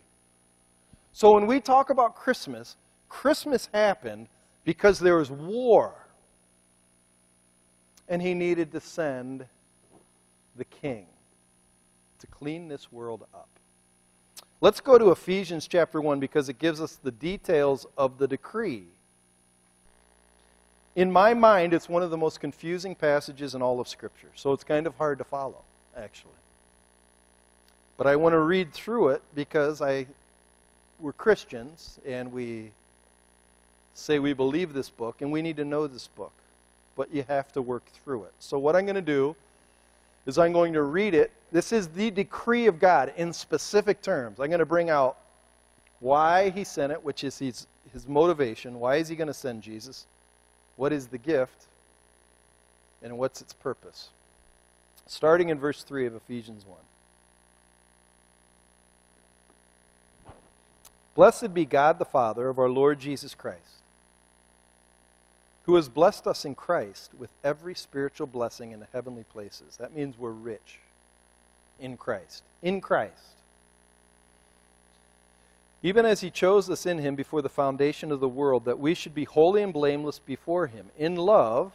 So 1.11 1.33
when 1.33 1.47
we 1.47 1.59
talk 1.59 1.89
about 1.89 2.15
Christmas, 2.15 2.77
Christmas 3.09 3.67
happened 3.73 4.27
because 4.63 4.99
there 4.99 5.17
was 5.17 5.29
war. 5.29 5.93
And 8.07 8.21
he 8.21 8.33
needed 8.33 8.71
to 8.71 8.79
send 8.79 9.45
the 10.55 10.65
king 10.65 11.07
to 12.19 12.27
clean 12.27 12.67
this 12.67 12.91
world 12.91 13.25
up. 13.33 13.50
Let's 14.63 14.79
go 14.79 14.99
to 14.99 15.09
Ephesians 15.09 15.67
chapter 15.67 15.99
1 15.99 16.19
because 16.19 16.47
it 16.47 16.59
gives 16.59 16.81
us 16.81 16.93
the 16.93 17.09
details 17.09 17.87
of 17.97 18.19
the 18.19 18.27
decree. 18.27 18.83
In 20.95 21.11
my 21.11 21.33
mind, 21.33 21.73
it's 21.73 21.89
one 21.89 22.03
of 22.03 22.11
the 22.11 22.17
most 22.17 22.39
confusing 22.39 22.93
passages 22.93 23.55
in 23.55 23.63
all 23.63 23.79
of 23.79 23.87
Scripture, 23.87 24.29
so 24.35 24.53
it's 24.53 24.63
kind 24.63 24.85
of 24.85 24.95
hard 24.97 25.17
to 25.17 25.23
follow, 25.23 25.63
actually. 25.97 26.29
But 27.97 28.05
I 28.05 28.15
want 28.17 28.33
to 28.33 28.39
read 28.39 28.71
through 28.71 29.09
it 29.09 29.23
because 29.33 29.81
I, 29.81 30.05
we're 30.99 31.13
Christians 31.13 31.99
and 32.05 32.31
we 32.31 32.69
say 33.95 34.19
we 34.19 34.33
believe 34.33 34.73
this 34.73 34.91
book 34.91 35.21
and 35.21 35.31
we 35.31 35.41
need 35.41 35.57
to 35.57 35.65
know 35.65 35.87
this 35.87 36.07
book. 36.07 36.33
But 36.95 37.11
you 37.11 37.23
have 37.27 37.51
to 37.53 37.63
work 37.63 37.85
through 38.03 38.25
it. 38.25 38.33
So, 38.37 38.59
what 38.59 38.75
I'm 38.75 38.85
going 38.85 38.93
to 38.93 39.01
do 39.01 39.35
is 40.25 40.37
I'm 40.37 40.53
going 40.53 40.73
to 40.73 40.83
read 40.83 41.13
it. 41.13 41.31
This 41.51 41.71
is 41.71 41.87
the 41.89 42.11
decree 42.11 42.67
of 42.67 42.79
God 42.79 43.13
in 43.17 43.33
specific 43.33 44.01
terms. 44.01 44.39
I'm 44.39 44.47
going 44.47 44.59
to 44.59 44.65
bring 44.65 44.89
out 44.89 45.17
why 45.99 46.49
he 46.49 46.63
sent 46.63 46.91
it, 46.91 47.03
which 47.03 47.23
is 47.23 47.37
his, 47.37 47.67
his 47.93 48.07
motivation. 48.07 48.79
Why 48.79 48.97
is 48.97 49.07
he 49.07 49.15
going 49.15 49.27
to 49.27 49.33
send 49.33 49.61
Jesus? 49.61 50.05
What 50.77 50.93
is 50.93 51.07
the 51.07 51.17
gift? 51.17 51.67
and 53.01 53.17
what's 53.17 53.41
its 53.41 53.53
purpose. 53.53 54.09
Starting 55.07 55.49
in 55.49 55.59
verse 55.59 55.83
3 55.83 56.05
of 56.05 56.15
Ephesians 56.15 56.65
1. 56.65 56.77
Blessed 61.15 61.53
be 61.53 61.65
God 61.65 61.99
the 61.99 62.05
Father 62.05 62.47
of 62.47 62.57
our 62.57 62.69
Lord 62.69 62.99
Jesus 62.99 63.35
Christ, 63.35 63.80
who 65.63 65.75
has 65.75 65.89
blessed 65.89 66.27
us 66.27 66.45
in 66.45 66.55
Christ 66.55 67.11
with 67.17 67.29
every 67.43 67.75
spiritual 67.75 68.27
blessing 68.27 68.71
in 68.71 68.79
the 68.79 68.87
heavenly 68.93 69.23
places. 69.23 69.77
That 69.77 69.95
means 69.95 70.17
we're 70.17 70.31
rich 70.31 70.79
in 71.79 71.97
Christ. 71.97 72.43
In 72.61 72.81
Christ. 72.81 73.13
Even 75.83 76.05
as 76.05 76.21
he 76.21 76.29
chose 76.29 76.69
us 76.69 76.85
in 76.85 76.99
him 76.99 77.15
before 77.15 77.41
the 77.41 77.49
foundation 77.49 78.11
of 78.11 78.19
the 78.19 78.29
world, 78.29 78.65
that 78.65 78.79
we 78.79 78.93
should 78.93 79.15
be 79.15 79.23
holy 79.23 79.63
and 79.63 79.73
blameless 79.73 80.19
before 80.19 80.67
him. 80.67 80.87
In 80.97 81.15
love, 81.15 81.73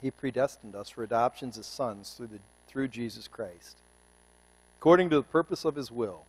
he 0.00 0.10
predestined 0.10 0.76
us 0.76 0.88
for 0.88 1.02
adoptions 1.02 1.58
as 1.58 1.66
sons 1.66 2.14
through, 2.16 2.28
the, 2.28 2.38
through 2.68 2.88
Jesus 2.88 3.26
Christ, 3.26 3.76
according 4.78 5.10
to 5.10 5.16
the 5.16 5.22
purpose 5.22 5.64
of 5.64 5.74
his 5.74 5.90
will 5.90 6.22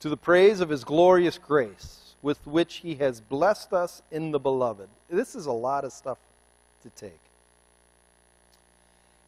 to 0.00 0.08
the 0.08 0.16
praise 0.16 0.60
of 0.60 0.70
his 0.70 0.82
glorious 0.82 1.38
grace 1.38 2.14
with 2.22 2.46
which 2.46 2.76
he 2.76 2.96
has 2.96 3.20
blessed 3.20 3.72
us 3.72 4.02
in 4.10 4.30
the 4.30 4.38
beloved. 4.38 4.88
This 5.10 5.34
is 5.34 5.46
a 5.46 5.52
lot 5.52 5.84
of 5.84 5.92
stuff 5.92 6.18
to 6.82 6.90
take. 6.90 7.18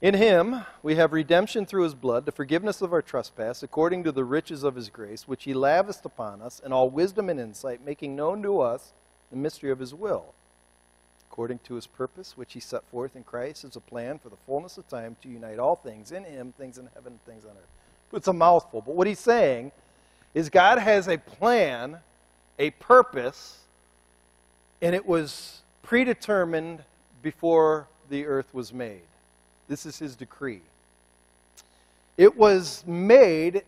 In 0.00 0.14
him 0.14 0.64
we 0.82 0.96
have 0.96 1.12
redemption 1.12 1.64
through 1.64 1.84
his 1.84 1.94
blood, 1.94 2.24
the 2.24 2.32
forgiveness 2.32 2.82
of 2.82 2.92
our 2.92 3.02
trespass, 3.02 3.62
according 3.62 4.02
to 4.04 4.12
the 4.12 4.24
riches 4.24 4.64
of 4.64 4.74
his 4.74 4.88
grace, 4.88 5.28
which 5.28 5.44
he 5.44 5.54
lavished 5.54 6.04
upon 6.04 6.42
us 6.42 6.60
in 6.64 6.72
all 6.72 6.90
wisdom 6.90 7.28
and 7.28 7.38
insight, 7.38 7.84
making 7.84 8.16
known 8.16 8.42
to 8.42 8.60
us 8.60 8.92
the 9.30 9.36
mystery 9.36 9.70
of 9.70 9.78
his 9.78 9.94
will, 9.94 10.34
according 11.30 11.60
to 11.60 11.74
his 11.74 11.86
purpose, 11.86 12.36
which 12.36 12.52
he 12.52 12.60
set 12.60 12.82
forth 12.90 13.14
in 13.14 13.22
Christ 13.22 13.64
as 13.64 13.76
a 13.76 13.80
plan 13.80 14.18
for 14.18 14.28
the 14.28 14.36
fullness 14.44 14.76
of 14.76 14.88
time 14.88 15.16
to 15.22 15.28
unite 15.28 15.60
all 15.60 15.76
things 15.76 16.10
in 16.10 16.24
him, 16.24 16.52
things 16.58 16.78
in 16.78 16.88
heaven, 16.94 17.20
things 17.24 17.44
on 17.44 17.52
earth. 17.52 17.68
It's 18.12 18.28
a 18.28 18.32
mouthful, 18.32 18.82
but 18.82 18.96
what 18.96 19.06
he's 19.06 19.20
saying 19.20 19.70
is 20.34 20.50
God 20.50 20.78
has 20.78 21.08
a 21.08 21.16
plan, 21.16 21.98
a 22.58 22.70
purpose, 22.70 23.58
and 24.82 24.96
it 24.96 25.06
was 25.06 25.61
predetermined 25.92 26.82
before 27.20 27.86
the 28.08 28.24
earth 28.24 28.54
was 28.54 28.72
made. 28.72 29.02
This 29.68 29.84
is 29.84 29.98
his 29.98 30.16
decree. 30.16 30.62
It 32.16 32.34
was 32.34 32.82
made 32.86 33.62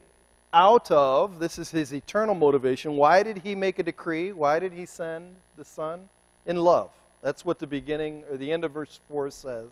out 0.51 0.91
of, 0.91 1.39
this 1.39 1.59
is 1.59 1.71
his 1.71 1.93
eternal 1.93 2.35
motivation. 2.35 2.97
Why 2.97 3.23
did 3.23 3.37
he 3.37 3.55
make 3.55 3.79
a 3.79 3.83
decree? 3.83 4.33
Why 4.33 4.59
did 4.59 4.73
he 4.73 4.87
send 4.87 5.37
the 5.59 5.67
Son? 5.67 6.09
In 6.47 6.57
love. 6.57 6.89
That's 7.21 7.45
what 7.45 7.59
the 7.59 7.67
beginning 7.67 8.25
or 8.31 8.39
the 8.39 8.53
end 8.53 8.65
of 8.65 8.73
verse 8.73 9.01
4 9.11 9.31
says. 9.31 9.69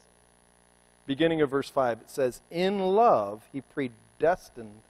Beginning 1.07 1.41
of 1.41 1.49
verse 1.49 1.71
5, 1.71 2.03
it 2.03 2.11
says, 2.11 2.43
In 2.51 2.81
love 2.81 3.41
he 3.51 3.63
predestined 3.63 4.83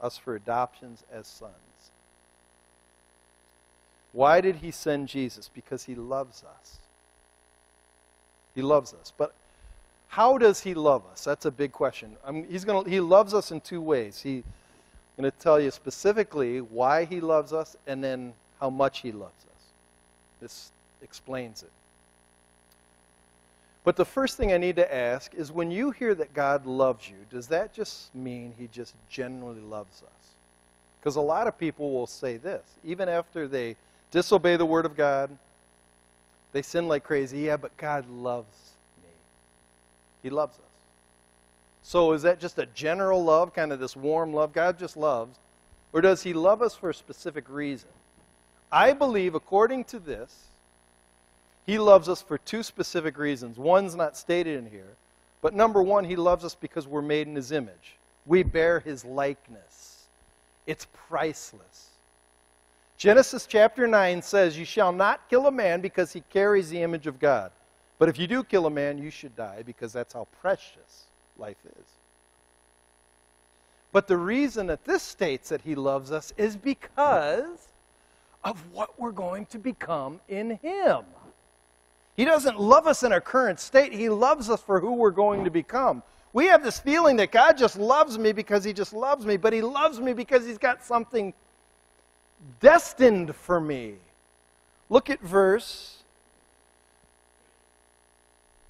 us 0.00 0.16
for 0.16 0.36
adoptions 0.36 1.02
as 1.12 1.26
sons. 1.26 1.90
Why 4.12 4.40
did 4.40 4.54
he 4.54 4.70
send 4.70 5.08
Jesus? 5.08 5.50
Because 5.52 5.82
he 5.82 5.96
loves 5.96 6.44
us. 6.44 6.78
He 8.58 8.62
loves 8.62 8.92
us. 8.92 9.12
But 9.16 9.32
how 10.08 10.36
does 10.36 10.58
he 10.58 10.74
love 10.74 11.04
us? 11.12 11.22
That's 11.22 11.44
a 11.44 11.50
big 11.52 11.70
question. 11.70 12.16
I 12.26 12.32
mean, 12.32 12.44
he's 12.50 12.64
gonna, 12.64 12.90
he 12.90 12.98
loves 12.98 13.34
us 13.34 13.52
in 13.52 13.60
two 13.60 13.80
ways. 13.80 14.20
He's 14.20 14.42
going 15.16 15.30
to 15.30 15.38
tell 15.38 15.60
you 15.60 15.70
specifically 15.70 16.58
why 16.60 17.04
he 17.04 17.20
loves 17.20 17.52
us 17.52 17.76
and 17.86 18.02
then 18.02 18.32
how 18.58 18.68
much 18.68 18.98
he 18.98 19.12
loves 19.12 19.44
us. 19.44 19.62
This 20.40 20.72
explains 21.00 21.62
it. 21.62 21.70
But 23.84 23.94
the 23.94 24.04
first 24.04 24.36
thing 24.36 24.52
I 24.52 24.58
need 24.58 24.74
to 24.74 24.92
ask 24.92 25.32
is 25.34 25.52
when 25.52 25.70
you 25.70 25.92
hear 25.92 26.12
that 26.16 26.34
God 26.34 26.66
loves 26.66 27.08
you, 27.08 27.14
does 27.30 27.46
that 27.46 27.72
just 27.72 28.12
mean 28.12 28.54
he 28.58 28.66
just 28.72 28.92
genuinely 29.08 29.62
loves 29.62 30.02
us? 30.02 30.34
Because 30.98 31.14
a 31.14 31.20
lot 31.20 31.46
of 31.46 31.56
people 31.56 31.92
will 31.92 32.08
say 32.08 32.38
this, 32.38 32.64
even 32.82 33.08
after 33.08 33.46
they 33.46 33.76
disobey 34.10 34.56
the 34.56 34.66
word 34.66 34.84
of 34.84 34.96
God, 34.96 35.30
they 36.52 36.62
sin 36.62 36.88
like 36.88 37.04
crazy. 37.04 37.40
Yeah, 37.40 37.56
but 37.56 37.76
God 37.76 38.08
loves 38.08 38.72
me. 39.02 39.10
He 40.22 40.30
loves 40.30 40.56
us. 40.56 40.64
So 41.82 42.12
is 42.12 42.22
that 42.22 42.40
just 42.40 42.58
a 42.58 42.66
general 42.66 43.24
love, 43.24 43.54
kind 43.54 43.72
of 43.72 43.80
this 43.80 43.96
warm 43.96 44.32
love? 44.32 44.52
God 44.52 44.78
just 44.78 44.96
loves. 44.96 45.36
Or 45.92 46.00
does 46.00 46.22
he 46.22 46.32
love 46.32 46.60
us 46.60 46.74
for 46.74 46.90
a 46.90 46.94
specific 46.94 47.48
reason? 47.48 47.88
I 48.70 48.92
believe, 48.92 49.34
according 49.34 49.84
to 49.84 49.98
this, 49.98 50.48
he 51.64 51.78
loves 51.78 52.08
us 52.08 52.22
for 52.22 52.38
two 52.38 52.62
specific 52.62 53.18
reasons. 53.18 53.58
One's 53.58 53.94
not 53.94 54.16
stated 54.16 54.58
in 54.58 54.70
here. 54.70 54.96
But 55.40 55.54
number 55.54 55.82
one, 55.82 56.04
He 56.04 56.16
loves 56.16 56.44
us 56.44 56.54
because 56.54 56.86
we're 56.86 57.02
made 57.02 57.28
in 57.28 57.36
His 57.36 57.52
image. 57.52 57.96
We 58.26 58.42
bear 58.42 58.80
His 58.80 59.04
likeness. 59.04 60.06
It's 60.66 60.86
priceless. 61.08 61.90
Genesis 62.98 63.46
chapter 63.46 63.86
9 63.86 64.20
says, 64.22 64.58
You 64.58 64.64
shall 64.64 64.90
not 64.92 65.30
kill 65.30 65.46
a 65.46 65.52
man 65.52 65.80
because 65.80 66.12
he 66.12 66.20
carries 66.30 66.68
the 66.68 66.82
image 66.82 67.06
of 67.06 67.20
God. 67.20 67.52
But 67.98 68.08
if 68.08 68.18
you 68.18 68.26
do 68.26 68.42
kill 68.42 68.66
a 68.66 68.70
man, 68.70 68.98
you 68.98 69.10
should 69.10 69.36
die 69.36 69.62
because 69.64 69.92
that's 69.92 70.14
how 70.14 70.26
precious 70.40 71.04
life 71.38 71.56
is. 71.64 71.84
But 73.92 74.08
the 74.08 74.16
reason 74.16 74.66
that 74.66 74.84
this 74.84 75.02
states 75.02 75.48
that 75.48 75.60
he 75.62 75.76
loves 75.76 76.10
us 76.10 76.32
is 76.36 76.56
because 76.56 77.68
of 78.44 78.60
what 78.72 78.98
we're 79.00 79.12
going 79.12 79.46
to 79.46 79.58
become 79.58 80.20
in 80.28 80.58
him. 80.60 81.04
He 82.16 82.24
doesn't 82.24 82.58
love 82.58 82.88
us 82.88 83.04
in 83.04 83.12
our 83.12 83.20
current 83.20 83.60
state, 83.60 83.92
He 83.92 84.08
loves 84.08 84.50
us 84.50 84.60
for 84.60 84.80
who 84.80 84.94
we're 84.94 85.12
going 85.12 85.44
to 85.44 85.50
become. 85.50 86.02
We 86.32 86.46
have 86.46 86.64
this 86.64 86.80
feeling 86.80 87.16
that 87.18 87.30
God 87.30 87.56
just 87.56 87.78
loves 87.78 88.18
me 88.18 88.32
because 88.32 88.64
He 88.64 88.72
just 88.72 88.92
loves 88.92 89.24
me, 89.24 89.36
but 89.36 89.52
He 89.52 89.62
loves 89.62 90.00
me 90.00 90.12
because 90.12 90.44
He's 90.44 90.58
got 90.58 90.84
something 90.84 91.32
destined 92.60 93.34
for 93.34 93.60
me. 93.60 93.94
Look 94.88 95.10
at 95.10 95.20
verse 95.20 96.02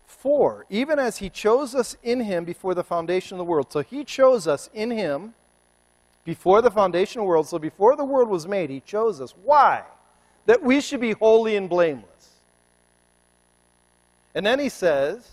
4. 0.07 0.67
Even 0.69 0.99
as 0.99 1.19
He 1.19 1.31
chose 1.31 1.75
us 1.75 1.97
in 2.03 2.21
Him 2.21 2.45
before 2.45 2.75
the 2.75 2.85
foundation 2.85 3.37
of 3.37 3.39
the 3.39 3.45
world. 3.45 3.73
So 3.73 3.81
He 3.81 4.05
chose 4.05 4.47
us 4.47 4.69
in 4.75 4.91
Him 4.91 5.35
before 6.25 6.61
the 6.61 6.71
foundation 6.71 7.21
of 7.21 7.25
the 7.25 7.29
world. 7.29 7.49
So 7.49 7.59
before 7.59 7.97
the 7.97 8.05
world 8.05 8.29
was 8.29 8.47
made, 8.47 8.71
He 8.71 8.81
chose 8.81 9.21
us. 9.21 9.35
Why? 9.45 9.85
That 10.47 10.63
we 10.63 10.81
should 10.81 11.01
be 11.01 11.13
holy 11.13 11.57
and 11.57 11.69
blameless. 11.69 12.09
And 14.35 14.47
then 14.47 14.59
he 14.59 14.69
says, 14.69 15.29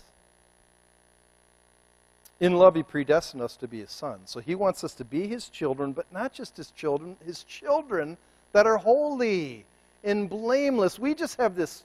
in 2.38 2.54
love, 2.54 2.74
he 2.74 2.82
predestined 2.82 3.42
us 3.42 3.56
to 3.56 3.68
be 3.68 3.80
his 3.80 3.90
sons. 3.90 4.30
So 4.30 4.40
he 4.40 4.54
wants 4.54 4.84
us 4.84 4.94
to 4.94 5.04
be 5.04 5.26
his 5.26 5.48
children, 5.48 5.92
but 5.92 6.06
not 6.12 6.32
just 6.32 6.56
his 6.56 6.70
children, 6.72 7.16
his 7.24 7.44
children 7.44 8.18
that 8.52 8.66
are 8.66 8.76
holy 8.76 9.64
and 10.04 10.28
blameless. 10.28 10.98
We 10.98 11.14
just 11.14 11.38
have 11.38 11.56
this, 11.56 11.82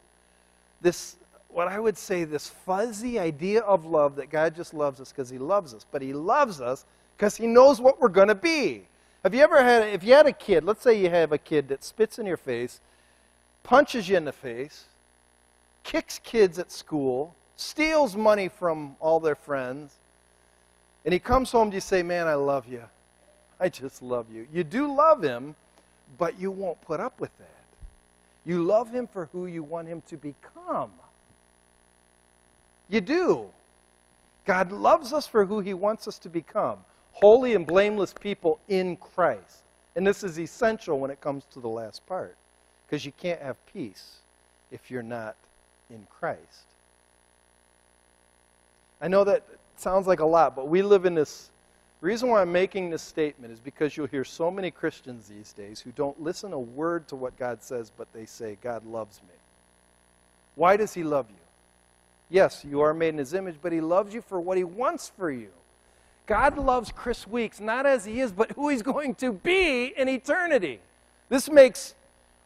this 0.81 1.15
what 1.49 1.67
I 1.67 1.79
would 1.79 1.97
say, 1.97 2.25
this 2.25 2.47
fuzzy 2.47 3.17
idea 3.17 3.61
of 3.61 3.85
love 3.85 4.17
that 4.17 4.29
God 4.29 4.55
just 4.55 4.73
loves 4.73 4.99
us 4.99 5.11
because 5.11 5.29
he 5.29 5.37
loves 5.37 5.73
us. 5.73 5.85
But 5.89 6.01
he 6.01 6.13
loves 6.13 6.59
us 6.59 6.85
because 7.17 7.37
he 7.37 7.47
knows 7.47 7.79
what 7.79 8.01
we're 8.01 8.09
going 8.09 8.27
to 8.27 8.35
be. 8.35 8.83
Have 9.23 9.33
you 9.33 9.41
ever 9.41 9.63
had, 9.63 9.83
if 9.89 10.03
you 10.03 10.13
had 10.13 10.25
a 10.25 10.33
kid, 10.33 10.63
let's 10.63 10.81
say 10.81 10.99
you 10.99 11.09
have 11.09 11.31
a 11.31 11.37
kid 11.37 11.67
that 11.69 11.83
spits 11.83 12.19
in 12.19 12.25
your 12.25 12.37
face, 12.37 12.79
punches 13.63 14.09
you 14.09 14.17
in 14.17 14.25
the 14.25 14.31
face, 14.31 14.85
kicks 15.83 16.19
kids 16.19 16.57
at 16.57 16.71
school, 16.71 17.35
steals 17.55 18.15
money 18.15 18.47
from 18.47 18.95
all 18.99 19.19
their 19.19 19.35
friends, 19.35 19.93
and 21.05 21.13
he 21.13 21.19
comes 21.19 21.51
home 21.51 21.71
to 21.71 21.75
you 21.75 21.81
say, 21.81 22.03
Man, 22.03 22.27
I 22.27 22.35
love 22.35 22.67
you. 22.67 22.83
I 23.59 23.69
just 23.69 24.01
love 24.01 24.25
you. 24.33 24.47
You 24.51 24.63
do 24.63 24.93
love 24.93 25.21
him, 25.21 25.55
but 26.17 26.39
you 26.39 26.51
won't 26.51 26.81
put 26.81 26.99
up 26.99 27.19
with 27.19 27.35
that. 27.37 27.47
You 28.45 28.63
love 28.63 28.91
him 28.91 29.07
for 29.07 29.29
who 29.31 29.45
you 29.45 29.61
want 29.63 29.87
him 29.87 30.01
to 30.07 30.17
become. 30.17 30.91
You 32.89 33.01
do. 33.01 33.45
God 34.45 34.71
loves 34.71 35.13
us 35.13 35.27
for 35.27 35.45
who 35.45 35.59
he 35.59 35.73
wants 35.73 36.07
us 36.07 36.17
to 36.19 36.29
become 36.29 36.79
holy 37.13 37.53
and 37.53 37.67
blameless 37.67 38.13
people 38.13 38.59
in 38.67 38.97
Christ. 38.97 39.61
And 39.95 40.07
this 40.07 40.23
is 40.23 40.39
essential 40.39 40.99
when 40.99 41.11
it 41.11 41.21
comes 41.21 41.43
to 41.53 41.59
the 41.59 41.67
last 41.67 42.05
part, 42.07 42.35
because 42.87 43.05
you 43.05 43.11
can't 43.11 43.41
have 43.41 43.57
peace 43.73 44.17
if 44.71 44.89
you're 44.89 45.03
not 45.03 45.35
in 45.89 46.07
Christ. 46.19 46.39
I 49.01 49.07
know 49.07 49.23
that 49.25 49.43
sounds 49.81 50.07
like 50.07 50.19
a 50.19 50.25
lot, 50.25 50.55
but 50.55 50.67
we 50.67 50.81
live 50.81 51.05
in 51.05 51.15
this. 51.15 51.49
The 51.99 52.07
reason 52.07 52.29
why 52.29 52.41
I'm 52.41 52.51
making 52.51 52.89
this 52.89 53.01
statement 53.01 53.53
is 53.53 53.59
because 53.59 53.95
you'll 53.95 54.07
hear 54.07 54.23
so 54.23 54.49
many 54.49 54.71
Christians 54.71 55.27
these 55.27 55.53
days 55.53 55.79
who 55.79 55.91
don't 55.91 56.19
listen 56.21 56.53
a 56.53 56.59
word 56.59 57.07
to 57.09 57.15
what 57.15 57.37
God 57.37 57.61
says, 57.61 57.91
but 57.95 58.07
they 58.13 58.25
say, 58.25 58.57
God 58.61 58.85
loves 58.85 59.21
me. 59.23 59.35
Why 60.55 60.77
does 60.77 60.93
He 60.93 61.03
love 61.03 61.27
you? 61.29 61.35
Yes, 62.29 62.65
you 62.67 62.81
are 62.81 62.93
made 62.93 63.09
in 63.09 63.17
His 63.17 63.33
image, 63.33 63.55
but 63.61 63.71
He 63.71 63.81
loves 63.81 64.13
you 64.13 64.21
for 64.21 64.39
what 64.39 64.57
He 64.57 64.63
wants 64.63 65.09
for 65.09 65.31
you. 65.31 65.49
God 66.25 66.57
loves 66.57 66.91
Chris 66.91 67.27
Weeks 67.27 67.59
not 67.59 67.85
as 67.85 68.05
He 68.05 68.21
is, 68.21 68.31
but 68.31 68.51
who 68.53 68.69
He's 68.69 68.81
going 68.81 69.15
to 69.15 69.33
be 69.33 69.93
in 69.97 70.07
eternity. 70.07 70.79
This 71.29 71.49
makes 71.49 71.93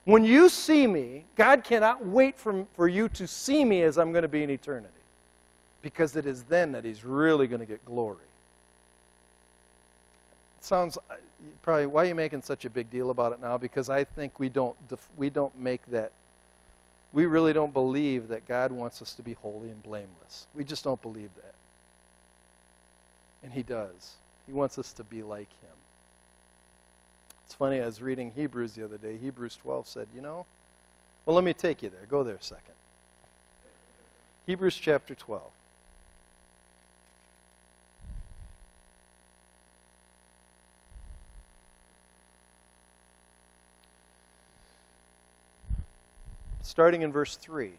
when 0.05 0.23
you 0.23 0.49
see 0.49 0.85
me, 0.85 1.25
God 1.35 1.63
cannot 1.63 2.05
wait 2.05 2.37
for, 2.37 2.65
for 2.75 2.87
you 2.87 3.09
to 3.09 3.27
see 3.27 3.65
me 3.65 3.81
as 3.81 3.97
I'm 3.97 4.11
going 4.11 4.21
to 4.21 4.27
be 4.27 4.43
in 4.43 4.51
eternity. 4.51 4.94
Because 5.85 6.15
it 6.15 6.25
is 6.25 6.41
then 6.45 6.71
that 6.71 6.83
he's 6.83 7.05
really 7.05 7.45
going 7.45 7.59
to 7.59 7.65
get 7.67 7.85
glory. 7.85 8.17
It 10.57 10.65
sounds 10.65 10.97
uh, 10.97 11.13
probably 11.61 11.85
why 11.85 12.01
are 12.01 12.07
you 12.07 12.15
making 12.15 12.41
such 12.41 12.65
a 12.65 12.71
big 12.71 12.89
deal 12.89 13.11
about 13.11 13.33
it 13.33 13.39
now? 13.39 13.59
Because 13.59 13.87
I 13.87 14.03
think 14.03 14.39
we 14.39 14.49
don't 14.49 14.75
we 15.15 15.29
don't 15.29 15.55
make 15.59 15.85
that 15.91 16.11
we 17.13 17.27
really 17.27 17.53
don't 17.53 17.71
believe 17.71 18.29
that 18.29 18.47
God 18.47 18.71
wants 18.71 18.99
us 19.03 19.13
to 19.13 19.21
be 19.21 19.33
holy 19.33 19.69
and 19.69 19.83
blameless. 19.83 20.47
We 20.55 20.63
just 20.63 20.83
don't 20.83 20.99
believe 21.03 21.29
that. 21.35 21.53
And 23.43 23.53
he 23.53 23.61
does. 23.61 24.13
He 24.47 24.53
wants 24.53 24.79
us 24.79 24.91
to 24.93 25.03
be 25.03 25.21
like 25.21 25.51
him. 25.61 25.77
It's 27.45 27.53
funny, 27.53 27.79
I 27.79 27.85
was 27.85 28.01
reading 28.01 28.31
Hebrews 28.35 28.73
the 28.73 28.83
other 28.83 28.97
day. 28.97 29.17
Hebrews 29.17 29.55
12 29.61 29.87
said, 29.87 30.07
you 30.15 30.21
know, 30.23 30.47
well, 31.27 31.35
let 31.35 31.45
me 31.45 31.53
take 31.53 31.83
you 31.83 31.89
there. 31.89 32.07
Go 32.09 32.23
there 32.23 32.35
a 32.35 32.43
second. 32.43 32.73
Hebrews 34.47 34.75
chapter 34.75 35.13
12. 35.13 35.43
Starting 46.65 47.03
in 47.03 47.11
verse 47.11 47.35
3. 47.37 47.71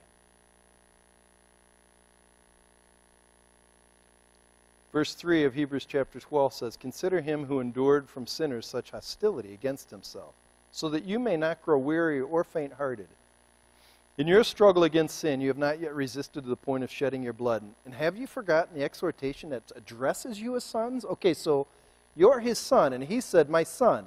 Verse 4.92 5.12
3 5.12 5.44
of 5.44 5.54
Hebrews 5.54 5.84
chapter 5.84 6.20
12 6.20 6.54
says, 6.54 6.76
Consider 6.76 7.20
him 7.20 7.44
who 7.44 7.60
endured 7.60 8.08
from 8.08 8.26
sinners 8.26 8.66
such 8.66 8.92
hostility 8.92 9.52
against 9.52 9.90
himself, 9.90 10.32
so 10.72 10.88
that 10.88 11.04
you 11.04 11.18
may 11.18 11.36
not 11.36 11.62
grow 11.62 11.78
weary 11.78 12.20
or 12.20 12.44
faint 12.44 12.74
hearted. 12.74 13.08
In 14.16 14.26
your 14.26 14.44
struggle 14.44 14.84
against 14.84 15.18
sin, 15.18 15.42
you 15.42 15.48
have 15.48 15.58
not 15.58 15.80
yet 15.80 15.94
resisted 15.94 16.44
to 16.44 16.48
the 16.48 16.56
point 16.56 16.82
of 16.82 16.90
shedding 16.90 17.22
your 17.22 17.34
blood. 17.34 17.62
And 17.84 17.92
have 17.92 18.16
you 18.16 18.26
forgotten 18.26 18.78
the 18.78 18.84
exhortation 18.84 19.50
that 19.50 19.70
addresses 19.76 20.40
you 20.40 20.56
as 20.56 20.64
sons? 20.64 21.04
Okay, 21.04 21.34
so 21.34 21.66
you're 22.14 22.40
his 22.40 22.58
son, 22.58 22.94
and 22.94 23.04
he 23.04 23.20
said, 23.20 23.50
My 23.50 23.64
son. 23.64 24.06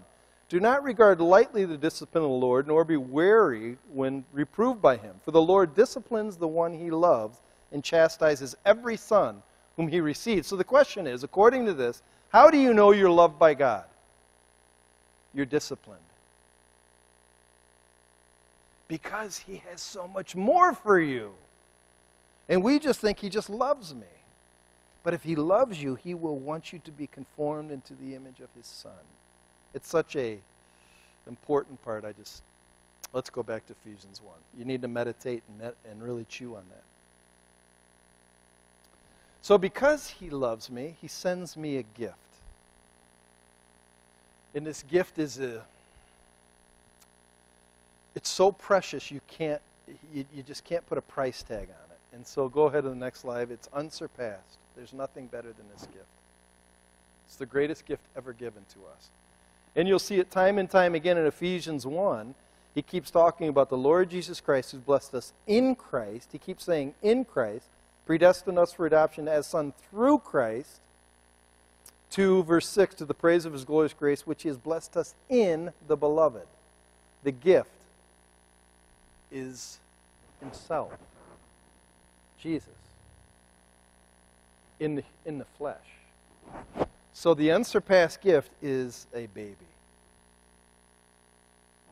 Do 0.49 0.59
not 0.59 0.83
regard 0.83 1.21
lightly 1.21 1.63
the 1.65 1.77
discipline 1.77 2.23
of 2.23 2.29
the 2.29 2.35
Lord, 2.35 2.67
nor 2.67 2.83
be 2.83 2.97
weary 2.97 3.77
when 3.93 4.25
reproved 4.33 4.81
by 4.81 4.97
him. 4.97 5.15
For 5.23 5.29
the 5.29 5.41
Lord 5.41 5.75
disciplines 5.75 6.38
the 6.38 6.47
one 6.47 6.73
he 6.73 6.89
loves 6.89 7.38
and 7.71 7.83
chastises 7.83 8.57
every 8.65 8.97
son 8.97 9.43
whom 9.75 9.88
he 9.88 10.01
receives. 10.01 10.47
So 10.47 10.55
the 10.55 10.63
question 10.63 11.05
is 11.05 11.23
according 11.23 11.67
to 11.67 11.73
this, 11.73 12.01
how 12.29 12.49
do 12.49 12.57
you 12.57 12.73
know 12.73 12.91
you're 12.91 13.12
loved 13.12 13.38
by 13.38 13.53
God? 13.53 13.85
You're 15.35 15.45
disciplined. 15.45 15.99
Because 18.88 19.38
he 19.38 19.62
has 19.69 19.81
so 19.81 20.07
much 20.07 20.35
more 20.35 20.73
for 20.73 20.99
you. 20.99 21.31
And 22.49 22.63
we 22.63 22.79
just 22.79 22.99
think 22.99 23.19
he 23.19 23.29
just 23.29 23.51
loves 23.51 23.93
me. 23.93 24.01
But 25.03 25.13
if 25.13 25.21
he 25.21 25.35
loves 25.35 25.81
you, 25.81 25.93
he 25.93 26.15
will 26.15 26.38
want 26.38 26.73
you 26.73 26.79
to 26.79 26.91
be 26.91 27.05
conformed 27.05 27.69
into 27.69 27.93
the 27.93 28.15
image 28.15 28.39
of 28.39 28.49
his 28.57 28.65
son. 28.65 28.91
It's 29.73 29.88
such 29.88 30.15
a 30.15 30.39
important 31.27 31.84
part. 31.84 32.05
I 32.05 32.12
just 32.13 32.41
let's 33.13 33.29
go 33.29 33.43
back 33.43 33.65
to 33.67 33.73
Ephesians 33.73 34.21
1. 34.23 34.34
You 34.58 34.65
need 34.65 34.82
to 34.82 34.88
meditate 34.88 35.43
and, 35.47 35.73
and 35.89 36.03
really 36.03 36.25
chew 36.29 36.55
on 36.55 36.63
that. 36.69 36.84
So 39.41 39.58
because 39.58 40.10
he 40.10 40.29
loves 40.29 40.69
me, 40.69 40.95
he 41.01 41.08
sends 41.08 41.55
me 41.55 41.77
a 41.77 41.84
gift. 41.97 42.15
And 44.53 44.65
this 44.65 44.84
gift 44.84 45.19
is 45.19 45.39
a 45.39 45.62
it's 48.15 48.29
so 48.29 48.51
precious 48.51 49.12
you 49.12 49.21
can't 49.27 49.62
you, 50.13 50.25
you 50.36 50.43
just 50.43 50.63
can't 50.63 50.86
put 50.88 50.97
a 50.97 51.01
price 51.01 51.43
tag 51.43 51.63
on 51.63 51.91
it. 51.91 52.15
And 52.15 52.25
so 52.25 52.49
go 52.49 52.65
ahead 52.65 52.84
to 52.84 52.89
the 52.89 52.95
next 52.95 53.21
slide. 53.21 53.51
It's 53.51 53.69
unsurpassed. 53.73 54.58
There's 54.75 54.93
nothing 54.93 55.27
better 55.27 55.49
than 55.49 55.65
this 55.73 55.86
gift. 55.88 56.05
It's 57.27 57.36
the 57.36 57.45
greatest 57.45 57.86
gift 57.86 58.01
ever 58.17 58.34
given 58.34 58.63
to 58.73 58.79
us. 58.95 59.10
And 59.75 59.88
you'll 59.88 59.99
see 59.99 60.19
it 60.19 60.32
time 60.32 60.58
and 60.58 60.69
time 60.69 60.95
again 60.95 61.17
in 61.17 61.25
Ephesians 61.25 61.86
1. 61.86 62.36
He 62.75 62.82
keeps 62.82 63.12
talking 63.12 63.49
about 63.49 63.69
the 63.69 63.77
Lord 63.77 64.10
Jesus 64.10 64.41
Christ 64.41 64.71
who's 64.71 64.82
blessed 64.82 65.13
us 65.15 65.34
in 65.47 65.75
Christ. 65.75 66.29
He 66.32 66.38
keeps 66.38 66.63
saying, 66.63 66.93
in 67.01 67.25
Christ, 67.25 67.65
predestined 68.05 68.58
us 68.58 68.73
for 68.73 68.86
adoption 68.86 69.27
as 69.27 69.47
son 69.47 69.73
through 69.89 70.19
Christ. 70.19 70.79
2, 72.12 72.43
verse 72.43 72.67
6, 72.67 72.95
to 72.95 73.05
the 73.05 73.13
praise 73.13 73.45
of 73.45 73.53
his 73.53 73.65
glorious 73.65 73.93
grace, 73.93 74.25
which 74.25 74.43
he 74.43 74.49
has 74.49 74.58
blessed 74.58 74.97
us 74.97 75.13
in 75.29 75.71
the 75.88 75.95
beloved. 75.95 76.47
The 77.23 77.32
gift 77.32 77.69
is 79.32 79.77
himself, 80.39 80.93
Jesus, 82.41 82.69
in 84.79 84.95
the, 84.95 85.03
in 85.25 85.38
the 85.38 85.45
flesh. 85.58 85.77
So 87.19 87.34
the 87.34 87.51
unsurpassed 87.51 88.21
gift 88.21 88.49
is 88.62 89.05
a 89.13 89.25
baby. 89.25 89.53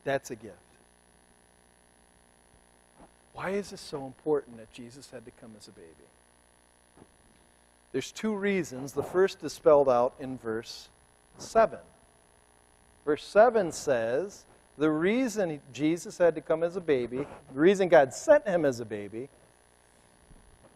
That's 0.06 0.32
a 0.32 0.38
gift. 0.38 0.56
Why 3.34 3.50
is 3.50 3.72
this 3.72 3.82
so 3.82 4.06
important 4.06 4.56
that 4.56 4.72
Jesus 4.72 5.12
had 5.12 5.26
to 5.26 5.32
come 5.42 5.52
as 5.60 5.68
a 5.68 5.72
baby? 5.72 5.90
There's 7.92 8.14
two 8.14 8.34
reasons. 8.34 8.94
The 8.94 9.04
first 9.04 9.44
is 9.44 9.52
spelled 9.52 9.90
out 9.90 10.14
in 10.18 10.38
verse 10.38 10.88
7. 11.40 11.78
Verse 13.04 13.26
7 13.26 13.74
says, 13.74 14.46
the 14.78 14.90
reason 14.90 15.60
Jesus 15.74 16.18
had 16.20 16.36
to 16.36 16.42
come 16.42 16.64
as 16.64 16.78
a 16.78 16.82
baby, 16.82 17.28
the 17.54 17.60
reason 17.60 17.90
God 17.90 18.14
sent 18.14 18.48
him 18.48 18.64
as 18.64 18.80
a 18.80 18.86
baby, 18.86 19.28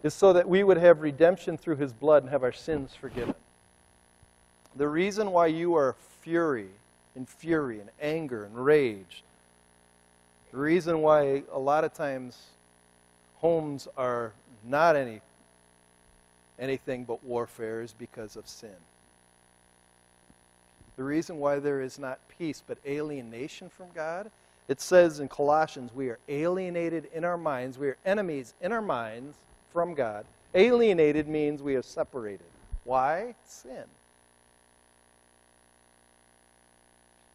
is 0.03 0.13
so 0.13 0.33
that 0.33 0.49
we 0.49 0.61
would 0.61 0.75
have 0.75 0.99
redemption 0.99 1.57
through 1.57 1.77
his 1.77 1.93
blood 1.93 2.23
and 2.23 2.31
have 2.33 2.43
our 2.43 2.51
sins 2.51 2.93
forgiven. 2.93 3.33
The 4.75 4.87
reason 4.87 5.31
why 5.31 5.47
you 5.47 5.75
are 5.75 5.95
fury 6.21 6.69
and 7.15 7.27
fury 7.27 7.79
and 7.79 7.89
anger 8.01 8.45
and 8.45 8.65
rage, 8.65 9.23
the 10.51 10.57
reason 10.57 11.01
why 11.01 11.43
a 11.51 11.59
lot 11.59 11.83
of 11.83 11.93
times 11.93 12.37
homes 13.37 13.87
are 13.97 14.31
not 14.63 14.95
any 14.95 15.21
anything 16.59 17.03
but 17.03 17.23
warfare 17.23 17.81
is 17.81 17.93
because 17.93 18.35
of 18.35 18.47
sin. 18.47 18.69
The 20.95 21.03
reason 21.03 21.39
why 21.39 21.59
there 21.59 21.81
is 21.81 21.97
not 21.97 22.19
peace 22.37 22.61
but 22.65 22.77
alienation 22.85 23.69
from 23.69 23.87
God, 23.95 24.29
it 24.67 24.79
says 24.79 25.19
in 25.19 25.27
Colossians, 25.27 25.91
we 25.93 26.09
are 26.09 26.19
alienated 26.29 27.09
in 27.13 27.25
our 27.25 27.37
minds, 27.37 27.79
we 27.79 27.87
are 27.87 27.97
enemies 28.05 28.53
in 28.61 28.71
our 28.71 28.81
minds 28.81 29.35
from 29.73 29.95
God. 29.95 30.25
Alienated 30.53 31.27
means 31.27 31.63
we 31.63 31.75
are 31.75 31.81
separated. 31.81 32.45
Why? 32.83 33.35
Sin. 33.45 33.85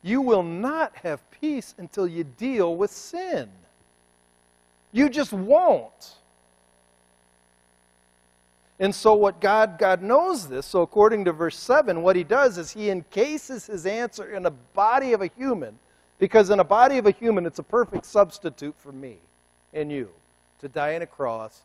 You 0.06 0.20
will 0.20 0.44
not 0.44 0.94
have 1.02 1.20
peace 1.32 1.74
until 1.78 2.06
you 2.06 2.22
deal 2.22 2.76
with 2.76 2.92
sin. 2.92 3.48
You 4.92 5.08
just 5.08 5.32
won't. 5.32 6.14
And 8.78 8.94
so 8.94 9.14
what 9.14 9.40
God 9.40 9.78
God 9.80 10.02
knows 10.02 10.46
this. 10.46 10.64
So 10.64 10.82
according 10.82 11.24
to 11.24 11.32
verse 11.32 11.58
7, 11.58 12.02
what 12.02 12.14
he 12.14 12.22
does 12.22 12.56
is 12.56 12.70
he 12.70 12.88
encases 12.88 13.66
his 13.66 13.84
answer 13.84 14.32
in 14.32 14.46
a 14.46 14.52
body 14.52 15.12
of 15.12 15.22
a 15.22 15.26
human 15.36 15.76
because 16.20 16.50
in 16.50 16.60
a 16.60 16.64
body 16.64 16.98
of 16.98 17.06
a 17.06 17.10
human 17.10 17.44
it's 17.44 17.58
a 17.58 17.64
perfect 17.64 18.06
substitute 18.06 18.76
for 18.78 18.92
me 18.92 19.16
and 19.74 19.90
you 19.90 20.08
to 20.60 20.68
die 20.68 20.94
on 20.94 21.02
a 21.02 21.06
cross 21.06 21.62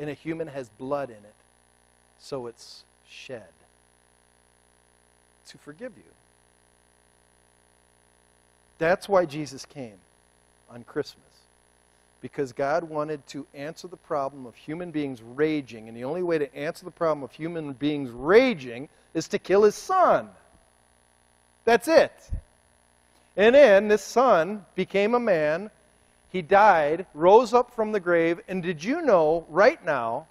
and 0.00 0.10
a 0.10 0.14
human 0.14 0.48
has 0.48 0.68
blood 0.68 1.10
in 1.10 1.14
it. 1.14 1.34
So 2.18 2.48
it's 2.48 2.82
shed 3.08 3.46
to 5.46 5.58
forgive 5.58 5.92
you. 5.96 6.21
That's 8.78 9.08
why 9.08 9.24
Jesus 9.26 9.64
came 9.66 9.98
on 10.70 10.84
Christmas. 10.84 11.24
Because 12.20 12.52
God 12.52 12.84
wanted 12.84 13.26
to 13.28 13.46
answer 13.52 13.88
the 13.88 13.96
problem 13.96 14.46
of 14.46 14.54
human 14.54 14.90
beings 14.92 15.20
raging, 15.22 15.88
and 15.88 15.96
the 15.96 16.04
only 16.04 16.22
way 16.22 16.38
to 16.38 16.54
answer 16.54 16.84
the 16.84 16.90
problem 16.90 17.24
of 17.24 17.32
human 17.32 17.72
beings 17.72 18.10
raging 18.10 18.88
is 19.12 19.28
to 19.28 19.38
kill 19.38 19.64
his 19.64 19.74
son. 19.74 20.28
That's 21.64 21.88
it. 21.88 22.12
And 23.36 23.54
then 23.54 23.88
this 23.88 24.02
son 24.02 24.64
became 24.74 25.14
a 25.14 25.20
man. 25.20 25.70
He 26.30 26.42
died, 26.42 27.06
rose 27.12 27.52
up 27.52 27.74
from 27.74 27.92
the 27.92 28.00
grave, 28.00 28.40
and 28.48 28.62
did 28.62 28.82
you 28.82 29.02
know 29.02 29.46
right 29.48 29.84
now, 29.84 30.26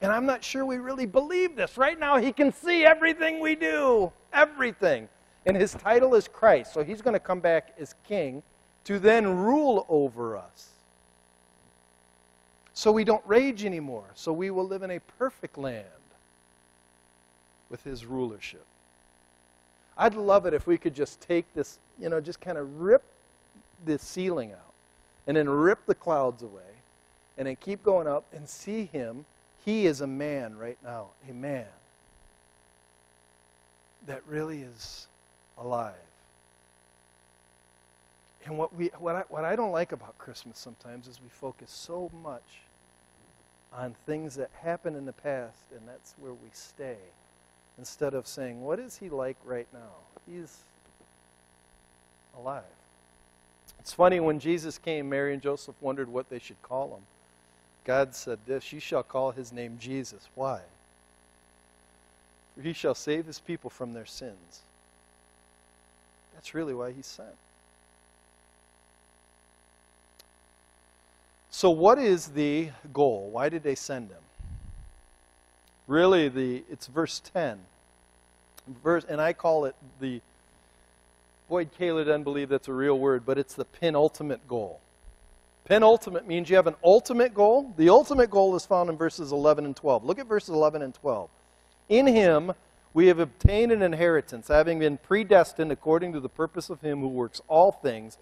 and 0.00 0.12
I'm 0.12 0.26
not 0.26 0.44
sure 0.44 0.64
we 0.64 0.76
really 0.76 1.06
believe 1.06 1.56
this, 1.56 1.76
right 1.76 1.98
now 1.98 2.18
he 2.18 2.32
can 2.32 2.52
see 2.52 2.84
everything 2.84 3.40
we 3.40 3.54
do. 3.54 4.12
Everything. 4.32 5.08
And 5.46 5.56
his 5.56 5.72
title 5.72 6.14
is 6.14 6.28
Christ. 6.28 6.72
So 6.72 6.82
he's 6.82 7.02
going 7.02 7.14
to 7.14 7.20
come 7.20 7.40
back 7.40 7.74
as 7.78 7.94
king 8.08 8.42
to 8.84 8.98
then 8.98 9.26
rule 9.26 9.86
over 9.88 10.36
us. 10.36 10.70
So 12.72 12.90
we 12.90 13.04
don't 13.04 13.22
rage 13.26 13.64
anymore. 13.64 14.04
So 14.14 14.32
we 14.32 14.50
will 14.50 14.66
live 14.66 14.82
in 14.82 14.90
a 14.90 15.00
perfect 15.18 15.56
land 15.56 15.86
with 17.70 17.82
his 17.84 18.04
rulership. 18.04 18.64
I'd 19.96 20.14
love 20.14 20.46
it 20.46 20.54
if 20.54 20.66
we 20.66 20.76
could 20.76 20.94
just 20.94 21.20
take 21.20 21.44
this, 21.54 21.78
you 22.00 22.08
know, 22.08 22.20
just 22.20 22.40
kind 22.40 22.58
of 22.58 22.80
rip 22.80 23.02
the 23.84 23.98
ceiling 23.98 24.52
out 24.52 24.72
and 25.26 25.36
then 25.36 25.48
rip 25.48 25.86
the 25.86 25.94
clouds 25.94 26.42
away 26.42 26.62
and 27.38 27.46
then 27.46 27.56
keep 27.56 27.82
going 27.84 28.06
up 28.06 28.24
and 28.32 28.48
see 28.48 28.86
him 28.86 29.24
He 29.64 29.86
is 29.86 30.00
a 30.00 30.06
man 30.06 30.58
right 30.58 30.78
now, 30.84 31.08
a 31.28 31.32
man 31.32 31.66
that 34.06 34.22
really 34.28 34.60
is 34.60 35.06
alive. 35.58 35.94
And 38.46 38.58
what, 38.58 38.74
we, 38.74 38.88
what, 38.98 39.16
I, 39.16 39.20
what 39.28 39.44
I 39.44 39.56
don't 39.56 39.72
like 39.72 39.92
about 39.92 40.18
Christmas 40.18 40.58
sometimes 40.58 41.08
is 41.08 41.18
we 41.22 41.30
focus 41.30 41.70
so 41.70 42.10
much 42.22 42.42
on 43.72 43.94
things 44.06 44.36
that 44.36 44.50
happened 44.62 44.96
in 44.96 45.06
the 45.06 45.12
past, 45.12 45.56
and 45.72 45.80
that's 45.88 46.14
where 46.20 46.32
we 46.32 46.48
stay, 46.52 46.96
instead 47.78 48.14
of 48.14 48.26
saying, 48.26 48.62
What 48.62 48.78
is 48.78 48.98
he 48.98 49.08
like 49.08 49.36
right 49.44 49.66
now? 49.72 49.90
He's 50.30 50.58
alive. 52.38 52.62
It's 53.80 53.92
funny, 53.92 54.20
when 54.20 54.38
Jesus 54.38 54.78
came, 54.78 55.08
Mary 55.08 55.32
and 55.32 55.42
Joseph 55.42 55.74
wondered 55.80 56.08
what 56.08 56.28
they 56.30 56.38
should 56.38 56.60
call 56.62 56.88
him. 56.88 57.02
God 57.84 58.14
said 58.14 58.38
this 58.46 58.72
You 58.72 58.80
shall 58.80 59.02
call 59.02 59.32
his 59.32 59.52
name 59.52 59.78
Jesus. 59.80 60.28
Why? 60.34 60.60
For 62.54 62.62
he 62.62 62.72
shall 62.72 62.94
save 62.94 63.26
his 63.26 63.40
people 63.40 63.70
from 63.70 63.92
their 63.92 64.06
sins. 64.06 64.60
That's 66.34 66.54
really 66.54 66.74
why 66.74 66.92
he's 66.92 67.06
sent. 67.06 67.28
So, 71.50 71.70
what 71.70 71.98
is 71.98 72.28
the 72.28 72.70
goal? 72.92 73.30
Why 73.30 73.48
did 73.48 73.62
they 73.62 73.76
send 73.76 74.10
him? 74.10 74.18
Really, 75.86 76.28
the 76.28 76.64
it's 76.70 76.88
verse 76.88 77.20
10. 77.32 77.58
Verse, 78.82 79.04
and 79.08 79.20
I 79.20 79.32
call 79.32 79.66
it 79.66 79.76
the. 80.00 80.20
Boyd 81.48 81.68
Kaler 81.78 82.04
doesn't 82.04 82.24
believe 82.24 82.48
that's 82.48 82.68
a 82.68 82.72
real 82.72 82.98
word, 82.98 83.24
but 83.26 83.38
it's 83.38 83.54
the 83.54 83.66
penultimate 83.66 84.48
goal. 84.48 84.80
Penultimate 85.66 86.26
means 86.26 86.50
you 86.50 86.56
have 86.56 86.66
an 86.66 86.74
ultimate 86.82 87.34
goal. 87.34 87.72
The 87.76 87.88
ultimate 87.88 88.30
goal 88.30 88.56
is 88.56 88.66
found 88.66 88.90
in 88.90 88.96
verses 88.96 89.30
11 89.30 89.64
and 89.64 89.76
12. 89.76 90.04
Look 90.04 90.18
at 90.18 90.26
verses 90.26 90.50
11 90.50 90.82
and 90.82 90.94
12. 90.94 91.30
In 91.88 92.06
him 92.06 92.52
we 92.94 93.08
have 93.08 93.18
obtained 93.18 93.72
an 93.72 93.82
inheritance, 93.82 94.48
having 94.48 94.78
been 94.78 94.96
predestined 94.96 95.72
according 95.72 96.12
to 96.12 96.20
the 96.20 96.28
purpose 96.28 96.70
of 96.70 96.80
him 96.80 97.00
who 97.00 97.08
works 97.08 97.42
all 97.48 97.72
things 97.72 98.16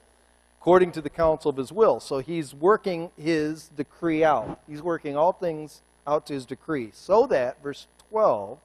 according 0.59 0.93
to 0.93 1.01
the 1.01 1.11
counsel 1.11 1.51
of 1.51 1.57
his 1.57 1.71
will. 1.71 2.01
So 2.01 2.21
he's 2.21 2.55
working 2.55 3.11
his 3.17 3.69
decree 3.69 4.25
out. 4.25 4.61
He's 4.69 4.81
working 4.81 5.17
all 5.17 5.33
things 5.33 5.83
out 6.07 6.27
to 6.27 6.35
his 6.35 6.47
decree. 6.47 6.91
So 6.95 7.27
that, 7.27 7.63
verse 7.63 7.87
12, 8.11 8.59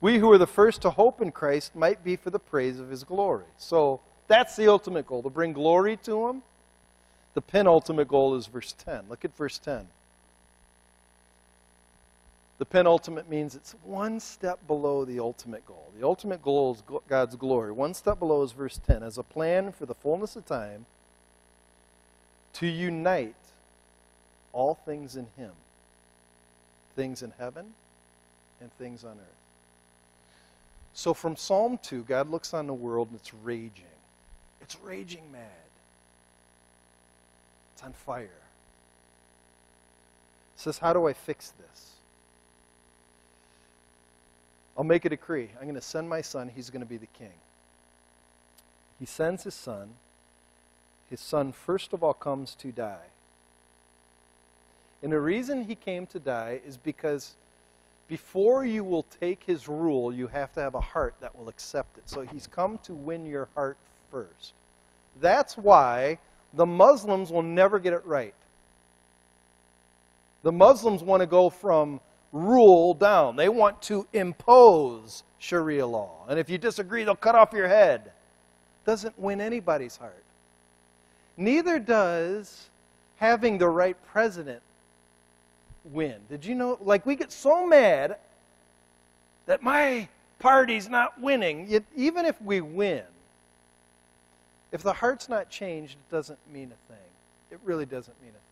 we 0.00 0.18
who 0.18 0.32
are 0.32 0.38
the 0.38 0.46
first 0.46 0.82
to 0.82 0.90
hope 0.90 1.20
in 1.20 1.30
Christ 1.30 1.76
might 1.76 2.02
be 2.02 2.16
for 2.16 2.30
the 2.30 2.38
praise 2.38 2.80
of 2.80 2.90
his 2.90 3.04
glory. 3.04 3.44
So 3.58 4.00
that's 4.26 4.56
the 4.56 4.66
ultimate 4.66 5.06
goal, 5.06 5.22
to 5.22 5.30
bring 5.30 5.52
glory 5.52 5.96
to 6.04 6.28
him. 6.28 6.42
The 7.34 7.42
penultimate 7.42 8.08
goal 8.08 8.34
is 8.34 8.46
verse 8.46 8.74
10. 8.84 9.04
Look 9.08 9.24
at 9.24 9.36
verse 9.36 9.58
10. 9.58 9.86
The 12.62 12.66
penultimate 12.66 13.28
means 13.28 13.56
it's 13.56 13.74
one 13.82 14.20
step 14.20 14.64
below 14.68 15.04
the 15.04 15.18
ultimate 15.18 15.66
goal. 15.66 15.90
The 15.98 16.06
ultimate 16.06 16.44
goal 16.44 16.74
is 16.76 17.00
God's 17.08 17.34
glory. 17.34 17.72
One 17.72 17.92
step 17.92 18.20
below 18.20 18.44
is 18.44 18.52
verse 18.52 18.78
10 18.86 19.02
as 19.02 19.18
a 19.18 19.24
plan 19.24 19.72
for 19.72 19.84
the 19.84 19.96
fullness 19.96 20.36
of 20.36 20.46
time 20.46 20.86
to 22.52 22.68
unite 22.68 23.34
all 24.52 24.76
things 24.76 25.16
in 25.16 25.26
Him 25.36 25.50
things 26.94 27.20
in 27.20 27.32
heaven 27.36 27.74
and 28.60 28.72
things 28.74 29.02
on 29.02 29.10
earth. 29.10 29.42
So 30.94 31.14
from 31.14 31.34
Psalm 31.34 31.80
2, 31.82 32.04
God 32.04 32.30
looks 32.30 32.54
on 32.54 32.68
the 32.68 32.74
world 32.74 33.08
and 33.10 33.18
it's 33.18 33.34
raging. 33.34 33.98
It's 34.60 34.76
raging 34.84 35.32
mad. 35.32 35.40
It's 37.74 37.82
on 37.82 37.92
fire. 37.92 38.28
says, 40.54 40.78
How 40.78 40.92
do 40.92 41.08
I 41.08 41.12
fix 41.12 41.50
this? 41.58 41.92
I'll 44.76 44.84
make 44.84 45.04
a 45.04 45.08
decree. 45.08 45.50
I'm 45.56 45.64
going 45.64 45.74
to 45.74 45.80
send 45.80 46.08
my 46.08 46.22
son. 46.22 46.50
He's 46.54 46.70
going 46.70 46.80
to 46.80 46.88
be 46.88 46.96
the 46.96 47.06
king. 47.06 47.32
He 48.98 49.06
sends 49.06 49.44
his 49.44 49.54
son. 49.54 49.90
His 51.10 51.20
son, 51.20 51.52
first 51.52 51.92
of 51.92 52.02
all, 52.02 52.14
comes 52.14 52.54
to 52.56 52.72
die. 52.72 53.10
And 55.02 55.12
the 55.12 55.20
reason 55.20 55.64
he 55.64 55.74
came 55.74 56.06
to 56.06 56.18
die 56.18 56.60
is 56.66 56.76
because 56.76 57.34
before 58.08 58.64
you 58.64 58.84
will 58.84 59.04
take 59.20 59.42
his 59.44 59.68
rule, 59.68 60.12
you 60.12 60.28
have 60.28 60.52
to 60.54 60.60
have 60.60 60.74
a 60.74 60.80
heart 60.80 61.14
that 61.20 61.36
will 61.36 61.48
accept 61.48 61.98
it. 61.98 62.04
So 62.06 62.22
he's 62.22 62.46
come 62.46 62.78
to 62.84 62.94
win 62.94 63.26
your 63.26 63.48
heart 63.54 63.76
first. 64.10 64.52
That's 65.20 65.56
why 65.56 66.18
the 66.54 66.66
Muslims 66.66 67.30
will 67.30 67.42
never 67.42 67.78
get 67.78 67.92
it 67.92 68.04
right. 68.06 68.34
The 70.42 70.52
Muslims 70.52 71.02
want 71.02 71.20
to 71.20 71.26
go 71.26 71.50
from 71.50 72.00
rule 72.32 72.94
down. 72.94 73.36
They 73.36 73.48
want 73.48 73.80
to 73.82 74.06
impose 74.12 75.22
Sharia 75.38 75.86
law. 75.86 76.24
And 76.28 76.38
if 76.38 76.48
you 76.48 76.58
disagree, 76.58 77.04
they'll 77.04 77.14
cut 77.14 77.34
off 77.34 77.52
your 77.52 77.68
head. 77.68 78.12
Doesn't 78.84 79.18
win 79.18 79.40
anybody's 79.40 79.96
heart. 79.96 80.24
Neither 81.36 81.78
does 81.78 82.68
having 83.18 83.58
the 83.58 83.68
right 83.68 83.96
president 84.12 84.62
win. 85.84 86.16
Did 86.28 86.44
you 86.44 86.54
know? 86.54 86.78
Like, 86.80 87.06
we 87.06 87.16
get 87.16 87.32
so 87.32 87.66
mad 87.66 88.16
that 89.46 89.62
my 89.62 90.08
party's 90.38 90.88
not 90.88 91.20
winning. 91.20 91.66
Yet, 91.68 91.84
even 91.96 92.26
if 92.26 92.40
we 92.42 92.60
win, 92.60 93.02
if 94.72 94.82
the 94.82 94.92
heart's 94.92 95.28
not 95.28 95.50
changed, 95.50 95.94
it 95.94 96.14
doesn't 96.14 96.38
mean 96.52 96.72
a 96.72 96.92
thing. 96.92 97.02
It 97.50 97.60
really 97.64 97.86
doesn't 97.86 98.20
mean 98.22 98.30
a 98.30 98.51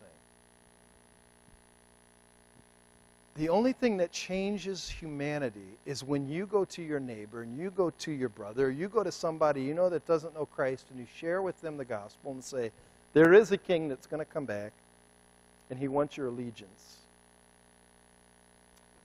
The 3.37 3.49
only 3.49 3.71
thing 3.71 3.97
that 3.97 4.11
changes 4.11 4.89
humanity 4.89 5.77
is 5.85 6.03
when 6.03 6.27
you 6.27 6.45
go 6.45 6.65
to 6.65 6.81
your 6.81 6.99
neighbor 6.99 7.43
and 7.43 7.57
you 7.57 7.71
go 7.71 7.89
to 7.89 8.11
your 8.11 8.29
brother, 8.29 8.69
you 8.69 8.89
go 8.89 9.03
to 9.03 9.11
somebody 9.11 9.63
you 9.63 9.73
know 9.73 9.89
that 9.89 10.05
doesn't 10.05 10.33
know 10.35 10.45
Christ, 10.45 10.85
and 10.89 10.99
you 10.99 11.07
share 11.15 11.41
with 11.41 11.59
them 11.61 11.77
the 11.77 11.85
gospel 11.85 12.31
and 12.31 12.43
say, 12.43 12.71
There 13.13 13.33
is 13.33 13.51
a 13.51 13.57
king 13.57 13.87
that's 13.87 14.05
going 14.05 14.19
to 14.19 14.25
come 14.25 14.45
back, 14.45 14.73
and 15.69 15.79
he 15.79 15.87
wants 15.87 16.17
your 16.17 16.27
allegiance. 16.27 16.97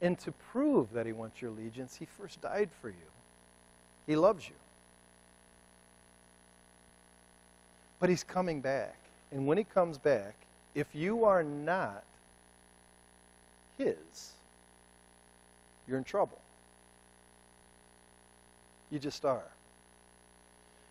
And 0.02 0.18
to 0.20 0.32
prove 0.52 0.92
that 0.92 1.06
he 1.06 1.12
wants 1.12 1.40
your 1.40 1.52
allegiance, 1.52 1.94
he 1.96 2.04
first 2.04 2.40
died 2.42 2.68
for 2.82 2.88
you. 2.88 2.94
He 4.06 4.16
loves 4.16 4.46
you. 4.48 4.54
But 8.00 8.10
he's 8.10 8.24
coming 8.24 8.60
back. 8.60 8.96
And 9.32 9.46
when 9.46 9.56
he 9.56 9.64
comes 9.64 9.98
back, 9.98 10.34
if 10.74 10.86
you 10.94 11.24
are 11.24 11.42
not 11.42 12.04
his, 13.78 14.32
you're 15.86 15.98
in 15.98 16.04
trouble. 16.04 16.38
You 18.90 18.98
just 18.98 19.24
are. 19.24 19.42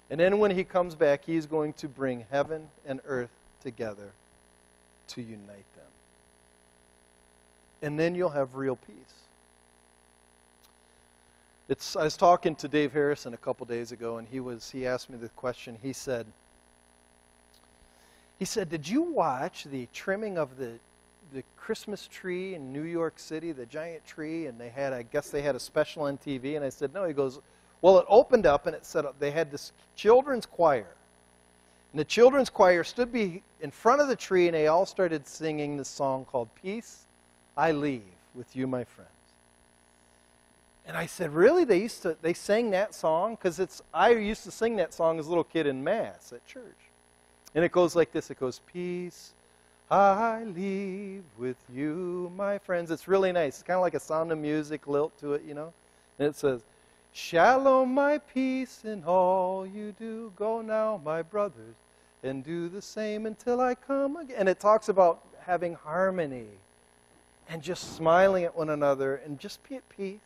And 0.09 0.19
then 0.19 0.39
when 0.39 0.51
he 0.51 0.63
comes 0.63 0.95
back, 0.95 1.25
he's 1.25 1.45
going 1.45 1.73
to 1.73 1.87
bring 1.87 2.25
heaven 2.29 2.67
and 2.85 2.99
earth 3.07 3.31
together 3.63 4.11
to 5.09 5.21
unite 5.21 5.47
them. 5.47 5.85
And 7.81 7.99
then 7.99 8.15
you'll 8.15 8.29
have 8.29 8.55
real 8.55 8.75
peace. 8.75 8.95
It's, 11.67 11.95
I 11.95 12.03
was 12.03 12.15
talking 12.15 12.55
to 12.57 12.67
Dave 12.67 12.93
Harrison 12.93 13.33
a 13.33 13.37
couple 13.37 13.65
days 13.65 13.91
ago, 13.91 14.17
and 14.17 14.27
he, 14.27 14.39
was, 14.39 14.69
he 14.69 14.85
asked 14.85 15.09
me 15.09 15.17
the 15.17 15.29
question. 15.29 15.77
He 15.81 15.93
said, 15.93 16.27
he 18.37 18.45
said, 18.45 18.69
Did 18.69 18.87
you 18.87 19.01
watch 19.01 19.63
the 19.63 19.87
trimming 19.91 20.37
of 20.37 20.57
the 20.57 20.73
the 21.35 21.43
Christmas 21.57 22.07
tree 22.07 22.55
in 22.55 22.71
New 22.71 22.83
York 22.83 23.19
City, 23.19 23.51
the 23.51 23.65
giant 23.65 24.07
tree, 24.07 24.47
and 24.47 24.57
they 24.57 24.69
had, 24.69 24.93
I 24.93 25.03
guess 25.03 25.29
they 25.29 25.41
had 25.41 25.53
a 25.53 25.59
special 25.59 26.03
on 26.03 26.17
TV. 26.17 26.55
And 26.55 26.63
I 26.63 26.69
said, 26.69 26.93
no. 26.93 27.03
He 27.03 27.13
goes, 27.13 27.39
well, 27.81 27.99
it 27.99 28.05
opened 28.07 28.45
up 28.45 28.67
and 28.67 28.75
it 28.75 28.85
said 28.85 29.05
they 29.19 29.31
had 29.31 29.51
this 29.51 29.73
children's 29.97 30.45
choir. 30.45 30.87
And 31.91 31.99
the 31.99 32.05
children's 32.05 32.49
choir 32.49 32.85
stood 32.85 33.11
be 33.11 33.43
in 33.59 33.69
front 33.69 33.99
of 33.99 34.07
the 34.07 34.15
tree 34.15 34.47
and 34.47 34.55
they 34.55 34.67
all 34.67 34.85
started 34.85 35.27
singing 35.27 35.75
this 35.75 35.89
song 35.89 36.23
called 36.23 36.47
Peace 36.63 37.03
I 37.57 37.73
Leave 37.73 38.01
with 38.33 38.55
You, 38.55 38.65
My 38.65 38.85
Friends. 38.85 39.09
And 40.87 40.95
I 40.95 41.05
said, 41.05 41.33
really? 41.33 41.65
They 41.65 41.81
used 41.81 42.01
to, 42.03 42.15
they 42.21 42.33
sang 42.33 42.71
that 42.71 42.95
song? 42.95 43.35
Because 43.35 43.59
it's, 43.59 43.81
I 43.93 44.11
used 44.11 44.45
to 44.45 44.51
sing 44.51 44.77
that 44.77 44.93
song 44.93 45.19
as 45.19 45.25
a 45.25 45.29
little 45.29 45.43
kid 45.43 45.67
in 45.67 45.83
Mass 45.83 46.31
at 46.31 46.45
church. 46.47 46.63
And 47.53 47.65
it 47.65 47.73
goes 47.73 47.93
like 47.93 48.13
this. 48.13 48.31
It 48.31 48.39
goes, 48.39 48.61
Peace 48.71 49.33
I 49.89 50.43
leave 50.45 51.23
with 51.37 51.57
you, 51.73 52.31
my 52.35 52.57
friends. 52.57 52.89
It's 52.89 53.07
really 53.07 53.31
nice. 53.31 53.55
It's 53.55 53.63
kind 53.63 53.75
of 53.75 53.83
like 53.83 53.93
a 53.93 53.99
sound 53.99 54.31
of 54.31 54.39
music 54.39 54.87
lilt 54.87 55.17
to 55.19 55.33
it, 55.33 55.43
you 55.47 55.53
know. 55.53 55.73
And 56.17 56.27
it 56.27 56.35
says, 56.35 56.61
Shalom, 57.13 57.93
my 57.93 58.17
peace 58.17 58.81
in 58.83 59.03
all 59.05 59.65
you 59.65 59.93
do. 59.97 60.33
Go 60.35 60.61
now, 60.61 60.99
my 61.05 61.21
brothers, 61.21 61.75
and 62.23 62.43
do 62.43 62.67
the 62.67 62.81
same 62.81 63.25
until 63.25 63.61
I 63.61 63.75
come 63.75 64.17
again. 64.17 64.35
And 64.39 64.49
it 64.49 64.59
talks 64.59 64.89
about 64.89 65.21
having 65.39 65.75
harmony 65.75 66.47
and 67.47 67.61
just 67.61 67.95
smiling 67.95 68.43
at 68.43 68.57
one 68.57 68.69
another 68.69 69.17
and 69.17 69.39
just 69.39 69.67
be 69.69 69.75
at 69.75 69.87
peace. 69.89 70.19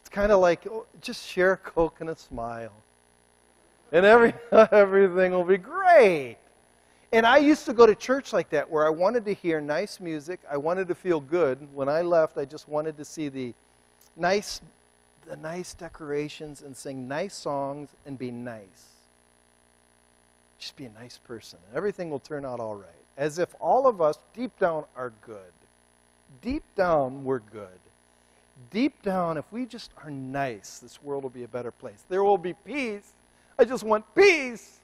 It's 0.00 0.10
kind 0.10 0.30
of 0.30 0.40
like 0.40 0.66
oh, 0.68 0.86
just 1.00 1.26
share 1.26 1.52
a 1.52 1.56
Coke 1.56 1.96
and 2.00 2.08
a 2.08 2.16
smile. 2.16 2.72
And 3.90 4.06
every, 4.06 4.32
everything 4.52 5.32
will 5.32 5.44
be 5.44 5.58
great. 5.58 6.36
And 7.16 7.24
I 7.24 7.38
used 7.38 7.64
to 7.64 7.72
go 7.72 7.86
to 7.86 7.94
church 7.94 8.34
like 8.34 8.50
that 8.50 8.70
where 8.70 8.84
I 8.84 8.90
wanted 8.90 9.24
to 9.24 9.32
hear 9.32 9.58
nice 9.58 10.00
music. 10.00 10.38
I 10.52 10.58
wanted 10.58 10.86
to 10.88 10.94
feel 10.94 11.18
good. 11.18 11.66
When 11.72 11.88
I 11.88 12.02
left, 12.02 12.36
I 12.36 12.44
just 12.44 12.68
wanted 12.68 12.98
to 12.98 13.06
see 13.06 13.30
the 13.30 13.54
nice, 14.18 14.60
the 15.26 15.36
nice 15.38 15.72
decorations 15.72 16.60
and 16.60 16.76
sing 16.76 17.08
nice 17.08 17.34
songs 17.34 17.88
and 18.04 18.18
be 18.18 18.30
nice. 18.30 18.90
Just 20.58 20.76
be 20.76 20.84
a 20.84 20.90
nice 20.90 21.16
person. 21.16 21.58
And 21.66 21.74
everything 21.74 22.10
will 22.10 22.20
turn 22.20 22.44
out 22.44 22.60
all 22.60 22.76
right. 22.76 22.90
As 23.16 23.38
if 23.38 23.54
all 23.60 23.86
of 23.86 24.02
us, 24.02 24.18
deep 24.34 24.52
down, 24.58 24.84
are 24.94 25.14
good. 25.24 25.54
Deep 26.42 26.64
down, 26.76 27.24
we're 27.24 27.38
good. 27.38 27.80
Deep 28.70 29.00
down, 29.00 29.38
if 29.38 29.50
we 29.50 29.64
just 29.64 29.90
are 30.04 30.10
nice, 30.10 30.80
this 30.80 31.02
world 31.02 31.22
will 31.22 31.30
be 31.30 31.44
a 31.44 31.48
better 31.48 31.70
place. 31.70 32.04
There 32.10 32.22
will 32.22 32.36
be 32.36 32.52
peace. 32.52 33.10
I 33.58 33.64
just 33.64 33.84
want 33.84 34.04
peace. 34.14 34.80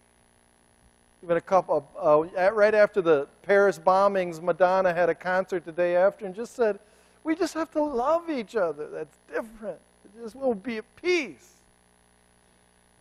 Even 1.22 1.36
a 1.36 1.40
couple, 1.40 1.86
of, 1.96 2.28
uh, 2.36 2.52
right 2.52 2.74
after 2.74 3.00
the 3.00 3.28
Paris 3.42 3.78
bombings, 3.78 4.42
Madonna 4.42 4.92
had 4.92 5.08
a 5.08 5.14
concert 5.14 5.64
the 5.64 5.72
day 5.72 5.96
after 5.96 6.26
and 6.26 6.34
just 6.34 6.54
said, 6.54 6.80
"We 7.22 7.36
just 7.36 7.54
have 7.54 7.70
to 7.72 7.82
love 7.82 8.28
each 8.28 8.56
other. 8.56 8.88
That's 8.88 9.16
different. 9.32 9.78
It 10.04 10.22
just 10.22 10.34
will 10.34 10.54
be 10.54 10.78
at 10.78 10.96
peace." 10.96 11.52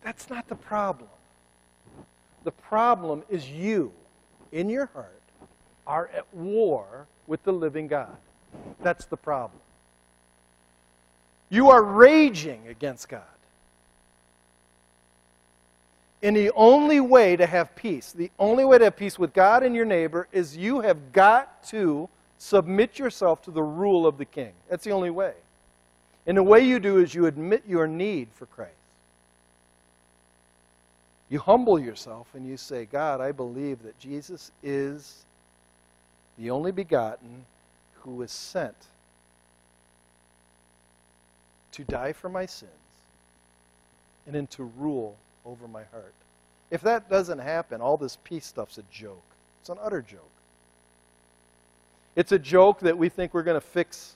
That's 0.04 0.30
not 0.30 0.48
the 0.48 0.54
problem. 0.54 1.08
The 2.44 2.52
problem 2.52 3.22
is 3.28 3.48
you, 3.50 3.92
in 4.50 4.68
your 4.68 4.86
heart, 4.86 5.20
are 5.86 6.08
at 6.14 6.32
war 6.34 7.06
with 7.26 7.42
the 7.44 7.52
living 7.52 7.88
God. 7.88 8.16
That's 8.80 9.04
the 9.04 9.16
problem. 9.16 9.60
You 11.48 11.70
are 11.70 11.82
raging 11.82 12.66
against 12.68 13.08
God. 13.08 13.22
And 16.22 16.36
the 16.36 16.52
only 16.54 17.00
way 17.00 17.34
to 17.36 17.46
have 17.46 17.74
peace, 17.74 18.12
the 18.12 18.30
only 18.38 18.64
way 18.64 18.78
to 18.78 18.84
have 18.84 18.96
peace 18.96 19.18
with 19.18 19.32
God 19.32 19.64
and 19.64 19.74
your 19.74 19.84
neighbor 19.84 20.28
is 20.30 20.56
you 20.56 20.80
have 20.80 21.12
got 21.12 21.64
to 21.68 22.08
submit 22.38 22.98
yourself 22.98 23.42
to 23.42 23.50
the 23.50 23.62
rule 23.62 24.06
of 24.06 24.18
the 24.18 24.24
king. 24.24 24.52
That's 24.70 24.84
the 24.84 24.92
only 24.92 25.10
way. 25.10 25.32
And 26.26 26.36
the 26.36 26.42
way 26.42 26.60
you 26.60 26.78
do 26.78 26.98
is 26.98 27.14
you 27.14 27.26
admit 27.26 27.64
your 27.66 27.88
need 27.88 28.28
for 28.34 28.46
Christ. 28.46 28.72
You 31.28 31.40
humble 31.40 31.78
yourself 31.78 32.28
and 32.34 32.46
you 32.46 32.56
say, 32.56 32.84
God, 32.84 33.20
I 33.20 33.32
believe 33.32 33.82
that 33.82 33.98
Jesus 33.98 34.52
is 34.62 35.24
the 36.38 36.50
only 36.50 36.70
begotten 36.72 37.44
who 38.00 38.16
was 38.16 38.30
sent 38.30 38.76
to 41.72 41.84
die 41.84 42.12
for 42.12 42.28
my 42.28 42.46
sins 42.46 42.70
and 44.26 44.34
then 44.34 44.46
to 44.48 44.64
rule 44.76 45.16
over 45.44 45.68
my 45.68 45.84
heart. 45.84 46.14
If 46.70 46.80
that 46.82 47.10
doesn't 47.10 47.38
happen, 47.38 47.80
all 47.80 47.96
this 47.96 48.16
peace 48.24 48.46
stuff's 48.46 48.78
a 48.78 48.84
joke. 48.90 49.22
It's 49.60 49.68
an 49.68 49.78
utter 49.82 50.02
joke. 50.02 50.30
It's 52.16 52.32
a 52.32 52.38
joke 52.38 52.80
that 52.80 52.96
we 52.96 53.08
think 53.08 53.34
we're 53.34 53.42
going 53.42 53.60
to 53.60 53.66
fix. 53.66 54.14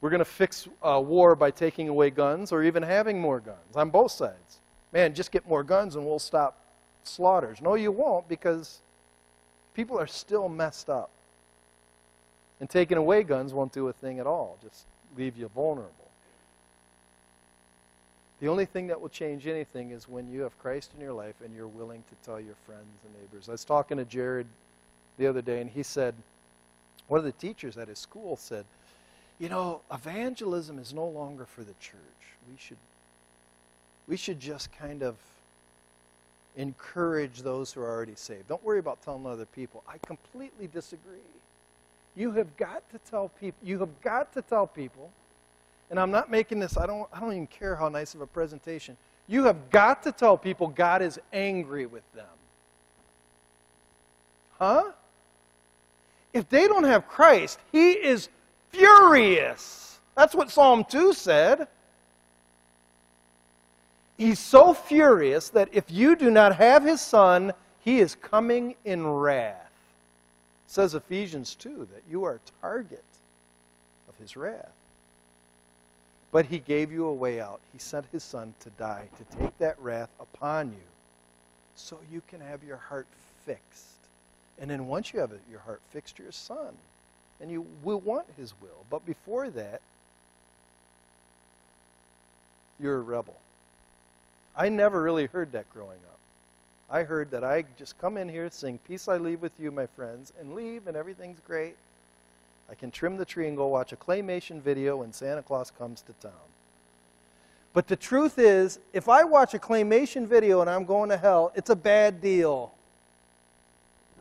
We're 0.00 0.10
going 0.10 0.20
to 0.20 0.24
fix 0.24 0.68
uh, 0.82 1.00
war 1.04 1.34
by 1.34 1.50
taking 1.50 1.88
away 1.88 2.10
guns 2.10 2.52
or 2.52 2.62
even 2.62 2.82
having 2.82 3.20
more 3.20 3.40
guns 3.40 3.76
on 3.76 3.90
both 3.90 4.12
sides. 4.12 4.58
Man, 4.92 5.14
just 5.14 5.32
get 5.32 5.48
more 5.48 5.62
guns 5.62 5.96
and 5.96 6.04
we'll 6.04 6.18
stop 6.18 6.58
slaughters. 7.04 7.60
No, 7.60 7.74
you 7.74 7.92
won't 7.92 8.28
because 8.28 8.80
people 9.74 9.98
are 9.98 10.06
still 10.06 10.48
messed 10.48 10.88
up. 10.88 11.10
And 12.60 12.70
taking 12.70 12.96
away 12.96 13.22
guns 13.22 13.52
won't 13.52 13.72
do 13.72 13.88
a 13.88 13.92
thing 13.92 14.18
at 14.18 14.26
all, 14.26 14.56
just 14.62 14.86
leave 15.16 15.36
you 15.36 15.48
vulnerable. 15.48 16.05
The 18.40 18.48
only 18.48 18.66
thing 18.66 18.88
that 18.88 19.00
will 19.00 19.08
change 19.08 19.46
anything 19.46 19.92
is 19.92 20.08
when 20.08 20.30
you 20.30 20.42
have 20.42 20.58
Christ 20.58 20.90
in 20.94 21.02
your 21.02 21.14
life 21.14 21.36
and 21.42 21.54
you're 21.54 21.66
willing 21.66 22.04
to 22.08 22.26
tell 22.26 22.38
your 22.38 22.54
friends 22.66 22.98
and 23.04 23.14
neighbors. 23.22 23.48
I 23.48 23.52
was 23.52 23.64
talking 23.64 23.96
to 23.96 24.04
Jared 24.04 24.46
the 25.16 25.26
other 25.26 25.40
day, 25.40 25.60
and 25.60 25.70
he 25.70 25.82
said, 25.82 26.14
one 27.08 27.18
of 27.18 27.24
the 27.24 27.32
teachers 27.32 27.78
at 27.78 27.88
his 27.88 27.98
school 27.98 28.36
said, 28.36 28.64
You 29.38 29.48
know, 29.48 29.80
evangelism 29.92 30.78
is 30.78 30.92
no 30.92 31.06
longer 31.06 31.46
for 31.46 31.62
the 31.62 31.74
church. 31.80 31.96
We 32.50 32.56
should, 32.58 32.76
we 34.06 34.16
should 34.16 34.40
just 34.40 34.70
kind 34.76 35.02
of 35.02 35.16
encourage 36.56 37.42
those 37.42 37.72
who 37.72 37.80
are 37.80 37.88
already 37.88 38.14
saved. 38.16 38.48
Don't 38.48 38.64
worry 38.64 38.78
about 38.78 39.02
telling 39.02 39.26
other 39.26 39.46
people. 39.46 39.82
I 39.88 39.98
completely 40.06 40.66
disagree. 40.66 41.18
You 42.16 42.32
have 42.32 42.56
got 42.56 42.82
to 42.92 42.98
tell 43.10 43.30
people, 43.40 43.58
you 43.62 43.78
have 43.78 44.00
got 44.00 44.32
to 44.34 44.42
tell 44.42 44.66
people 44.66 45.10
and 45.90 46.00
I'm 46.00 46.10
not 46.10 46.30
making 46.30 46.58
this, 46.58 46.76
I 46.76 46.86
don't, 46.86 47.08
I 47.12 47.20
don't 47.20 47.32
even 47.32 47.46
care 47.46 47.76
how 47.76 47.88
nice 47.88 48.14
of 48.14 48.20
a 48.20 48.26
presentation. 48.26 48.96
You 49.28 49.44
have 49.44 49.70
got 49.70 50.02
to 50.04 50.12
tell 50.12 50.36
people 50.36 50.68
God 50.68 51.02
is 51.02 51.18
angry 51.32 51.86
with 51.86 52.04
them. 52.14 52.26
Huh? 54.58 54.92
If 56.32 56.48
they 56.48 56.66
don't 56.66 56.84
have 56.84 57.06
Christ, 57.08 57.58
He 57.72 57.92
is 57.92 58.28
furious. 58.70 59.98
That's 60.16 60.34
what 60.34 60.50
Psalm 60.50 60.84
2 60.84 61.12
said. 61.12 61.68
He's 64.16 64.38
so 64.38 64.72
furious 64.72 65.50
that 65.50 65.68
if 65.72 65.90
you 65.90 66.16
do 66.16 66.30
not 66.30 66.56
have 66.56 66.82
His 66.82 67.00
Son, 67.00 67.52
He 67.80 68.00
is 68.00 68.14
coming 68.14 68.74
in 68.84 69.06
wrath. 69.06 69.70
It 70.66 70.72
says 70.72 70.94
Ephesians 70.94 71.54
2 71.54 71.88
that 71.92 72.02
you 72.10 72.24
are 72.24 72.34
a 72.34 72.62
target 72.62 73.04
of 74.08 74.16
His 74.18 74.36
wrath. 74.36 74.72
But 76.32 76.46
he 76.46 76.58
gave 76.58 76.92
you 76.92 77.06
a 77.06 77.14
way 77.14 77.40
out. 77.40 77.60
He 77.72 77.78
sent 77.78 78.06
his 78.12 78.22
son 78.22 78.54
to 78.60 78.70
die, 78.70 79.08
to 79.16 79.38
take 79.38 79.56
that 79.58 79.78
wrath 79.80 80.10
upon 80.20 80.68
you, 80.68 80.86
so 81.76 81.98
you 82.12 82.22
can 82.28 82.40
have 82.40 82.62
your 82.64 82.76
heart 82.76 83.06
fixed. 83.44 83.84
And 84.58 84.70
then 84.70 84.86
once 84.86 85.12
you 85.12 85.20
have 85.20 85.32
your 85.50 85.60
heart 85.60 85.80
fixed, 85.92 86.18
you're 86.18 86.28
a 86.28 86.32
son. 86.32 86.74
And 87.40 87.50
you 87.50 87.66
will 87.82 88.00
want 88.00 88.26
his 88.36 88.54
will. 88.60 88.84
But 88.90 89.04
before 89.04 89.50
that, 89.50 89.80
you're 92.80 92.96
a 92.96 93.02
rebel. 93.02 93.36
I 94.56 94.68
never 94.70 95.02
really 95.02 95.26
heard 95.26 95.52
that 95.52 95.70
growing 95.72 95.90
up. 95.90 96.18
I 96.90 97.02
heard 97.02 97.30
that 97.32 97.44
I 97.44 97.64
just 97.78 97.98
come 97.98 98.16
in 98.16 98.28
here, 98.28 98.48
sing 98.50 98.78
Peace 98.86 99.08
I 99.08 99.16
Leave 99.16 99.42
with 99.42 99.52
You, 99.58 99.70
my 99.70 99.86
friends, 99.86 100.32
and 100.40 100.54
leave, 100.54 100.86
and 100.86 100.96
everything's 100.96 101.40
great. 101.46 101.76
I 102.70 102.74
can 102.74 102.90
trim 102.90 103.16
the 103.16 103.24
tree 103.24 103.46
and 103.46 103.56
go 103.56 103.68
watch 103.68 103.92
a 103.92 103.96
claymation 103.96 104.60
video 104.60 104.98
when 104.98 105.12
Santa 105.12 105.42
Claus 105.42 105.70
comes 105.70 106.02
to 106.02 106.12
town. 106.14 106.32
But 107.72 107.88
the 107.88 107.96
truth 107.96 108.38
is, 108.38 108.78
if 108.92 109.08
I 109.08 109.24
watch 109.24 109.54
a 109.54 109.58
claymation 109.58 110.26
video 110.26 110.60
and 110.62 110.70
I'm 110.70 110.84
going 110.84 111.10
to 111.10 111.16
hell, 111.16 111.52
it's 111.54 111.70
a 111.70 111.76
bad 111.76 112.20
deal. 112.20 112.72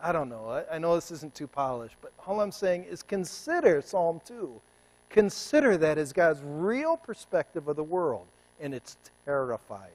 I 0.03 0.11
don't 0.11 0.29
know. 0.29 0.49
I, 0.49 0.75
I 0.75 0.77
know 0.77 0.95
this 0.95 1.09
isn't 1.11 1.33
too 1.33 1.47
polished, 1.47 1.95
but 2.01 2.11
all 2.27 2.41
I'm 2.41 2.51
saying 2.51 2.83
is 2.83 3.01
consider 3.01 3.81
Psalm 3.81 4.21
2. 4.27 4.61
Consider 5.09 5.77
that 5.77 5.97
as 5.97 6.11
God's 6.11 6.41
real 6.43 6.97
perspective 6.97 7.67
of 7.67 7.75
the 7.75 7.83
world, 7.83 8.27
and 8.59 8.73
it's 8.73 8.97
terrifying. 9.23 9.89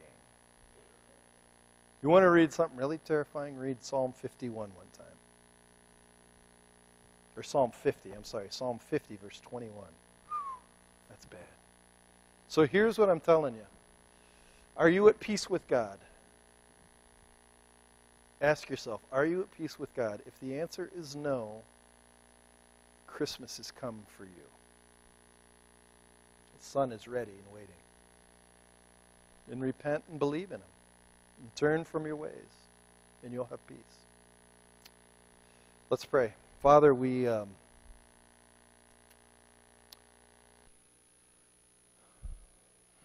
You 2.03 2.09
want 2.09 2.24
to 2.24 2.30
read 2.30 2.53
something 2.53 2.78
really 2.78 2.98
terrifying? 2.98 3.59
Read 3.59 3.82
Psalm 3.82 4.12
51 4.12 4.55
one 4.55 4.70
or 7.36 7.42
Psalm 7.42 7.70
50, 7.70 8.12
I'm 8.12 8.24
sorry, 8.24 8.46
Psalm 8.50 8.78
50, 8.90 9.18
verse 9.22 9.40
21. 9.48 9.72
That's 11.08 11.24
bad. 11.26 11.40
So 12.48 12.66
here's 12.66 12.98
what 12.98 13.08
I'm 13.08 13.20
telling 13.20 13.54
you 13.54 13.66
Are 14.76 14.88
you 14.88 15.08
at 15.08 15.20
peace 15.20 15.48
with 15.48 15.66
God? 15.68 15.98
Ask 18.42 18.70
yourself, 18.70 19.00
are 19.12 19.26
you 19.26 19.42
at 19.42 19.56
peace 19.56 19.78
with 19.78 19.94
God? 19.94 20.20
If 20.26 20.38
the 20.40 20.60
answer 20.60 20.90
is 20.98 21.14
no, 21.14 21.62
Christmas 23.06 23.58
has 23.58 23.70
come 23.70 24.00
for 24.16 24.24
you. 24.24 24.30
The 26.58 26.64
Son 26.64 26.90
is 26.92 27.06
ready 27.06 27.32
and 27.32 27.54
waiting. 27.54 27.68
And 29.50 29.60
repent 29.60 30.04
and 30.08 30.18
believe 30.18 30.50
in 30.50 30.56
Him. 30.56 30.62
And 31.40 31.56
turn 31.56 31.84
from 31.84 32.06
your 32.06 32.16
ways, 32.16 32.32
and 33.22 33.32
you'll 33.32 33.46
have 33.46 33.66
peace. 33.66 33.76
Let's 35.90 36.04
pray. 36.04 36.32
Father, 36.61 36.92
we. 36.92 37.26
Um, 37.26 37.48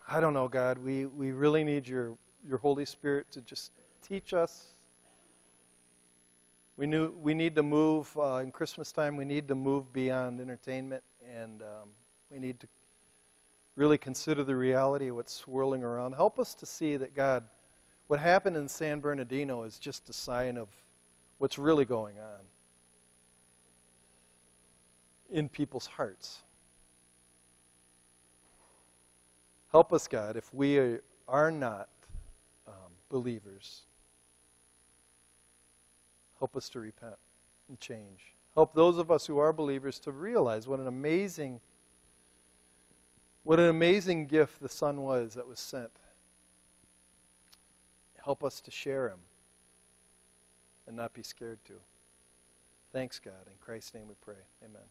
I 0.09 0.19
don't 0.19 0.33
know, 0.33 0.49
God. 0.49 0.77
We, 0.77 1.05
we 1.05 1.31
really 1.31 1.63
need 1.63 1.87
your, 1.87 2.17
your 2.47 2.57
Holy 2.57 2.83
Spirit 2.83 3.31
to 3.31 3.41
just 3.41 3.71
teach 4.05 4.33
us. 4.33 4.65
We, 6.75 6.85
knew, 6.85 7.13
we 7.21 7.33
need 7.33 7.55
to 7.55 7.63
move 7.63 8.11
uh, 8.17 8.41
in 8.43 8.51
Christmas 8.51 8.91
time, 8.91 9.15
we 9.15 9.23
need 9.23 9.47
to 9.47 9.55
move 9.55 9.91
beyond 9.93 10.41
entertainment, 10.41 11.01
and 11.33 11.61
um, 11.61 11.89
we 12.29 12.39
need 12.39 12.59
to 12.59 12.67
really 13.77 13.97
consider 13.97 14.43
the 14.43 14.55
reality 14.55 15.07
of 15.07 15.15
what's 15.15 15.33
swirling 15.33 15.81
around. 15.81 16.13
Help 16.13 16.39
us 16.39 16.53
to 16.55 16.65
see 16.65 16.97
that, 16.97 17.15
God, 17.15 17.45
what 18.07 18.19
happened 18.19 18.57
in 18.57 18.67
San 18.67 18.99
Bernardino 18.99 19.63
is 19.63 19.79
just 19.79 20.09
a 20.09 20.13
sign 20.13 20.57
of 20.57 20.67
what's 21.37 21.57
really 21.57 21.85
going 21.85 22.19
on 22.19 22.41
in 25.31 25.49
people's 25.49 25.87
hearts. 25.87 26.41
Help 29.71 29.91
us, 29.91 30.07
God, 30.07 30.37
if 30.37 30.53
we 30.53 30.99
are 31.27 31.51
not 31.51 31.89
um, 32.67 32.73
believers. 33.09 33.81
Help 36.39 36.55
us 36.55 36.69
to 36.69 36.79
repent 36.79 37.15
and 37.67 37.79
change. 37.79 38.33
Help 38.53 38.73
those 38.73 38.97
of 38.97 39.11
us 39.11 39.25
who 39.25 39.37
are 39.37 39.51
believers 39.51 39.99
to 39.99 40.11
realize 40.11 40.67
what 40.67 40.79
an 40.79 40.87
amazing 40.87 41.59
what 43.43 43.59
an 43.59 43.69
amazing 43.69 44.25
gift 44.25 44.59
the 44.59 44.67
Son 44.67 45.01
was 45.03 45.35
that 45.35 45.47
was 45.47 45.59
sent. 45.59 45.91
Help 48.23 48.43
us 48.43 48.59
to 48.61 48.71
share 48.71 49.07
him 49.07 49.19
and 50.87 50.95
not 50.95 51.13
be 51.13 51.21
scared 51.21 51.59
to. 51.65 51.73
Thanks, 52.91 53.19
God. 53.19 53.33
In 53.45 53.53
Christ's 53.61 53.93
name 53.93 54.07
we 54.07 54.15
pray. 54.19 54.41
Amen. 54.63 54.81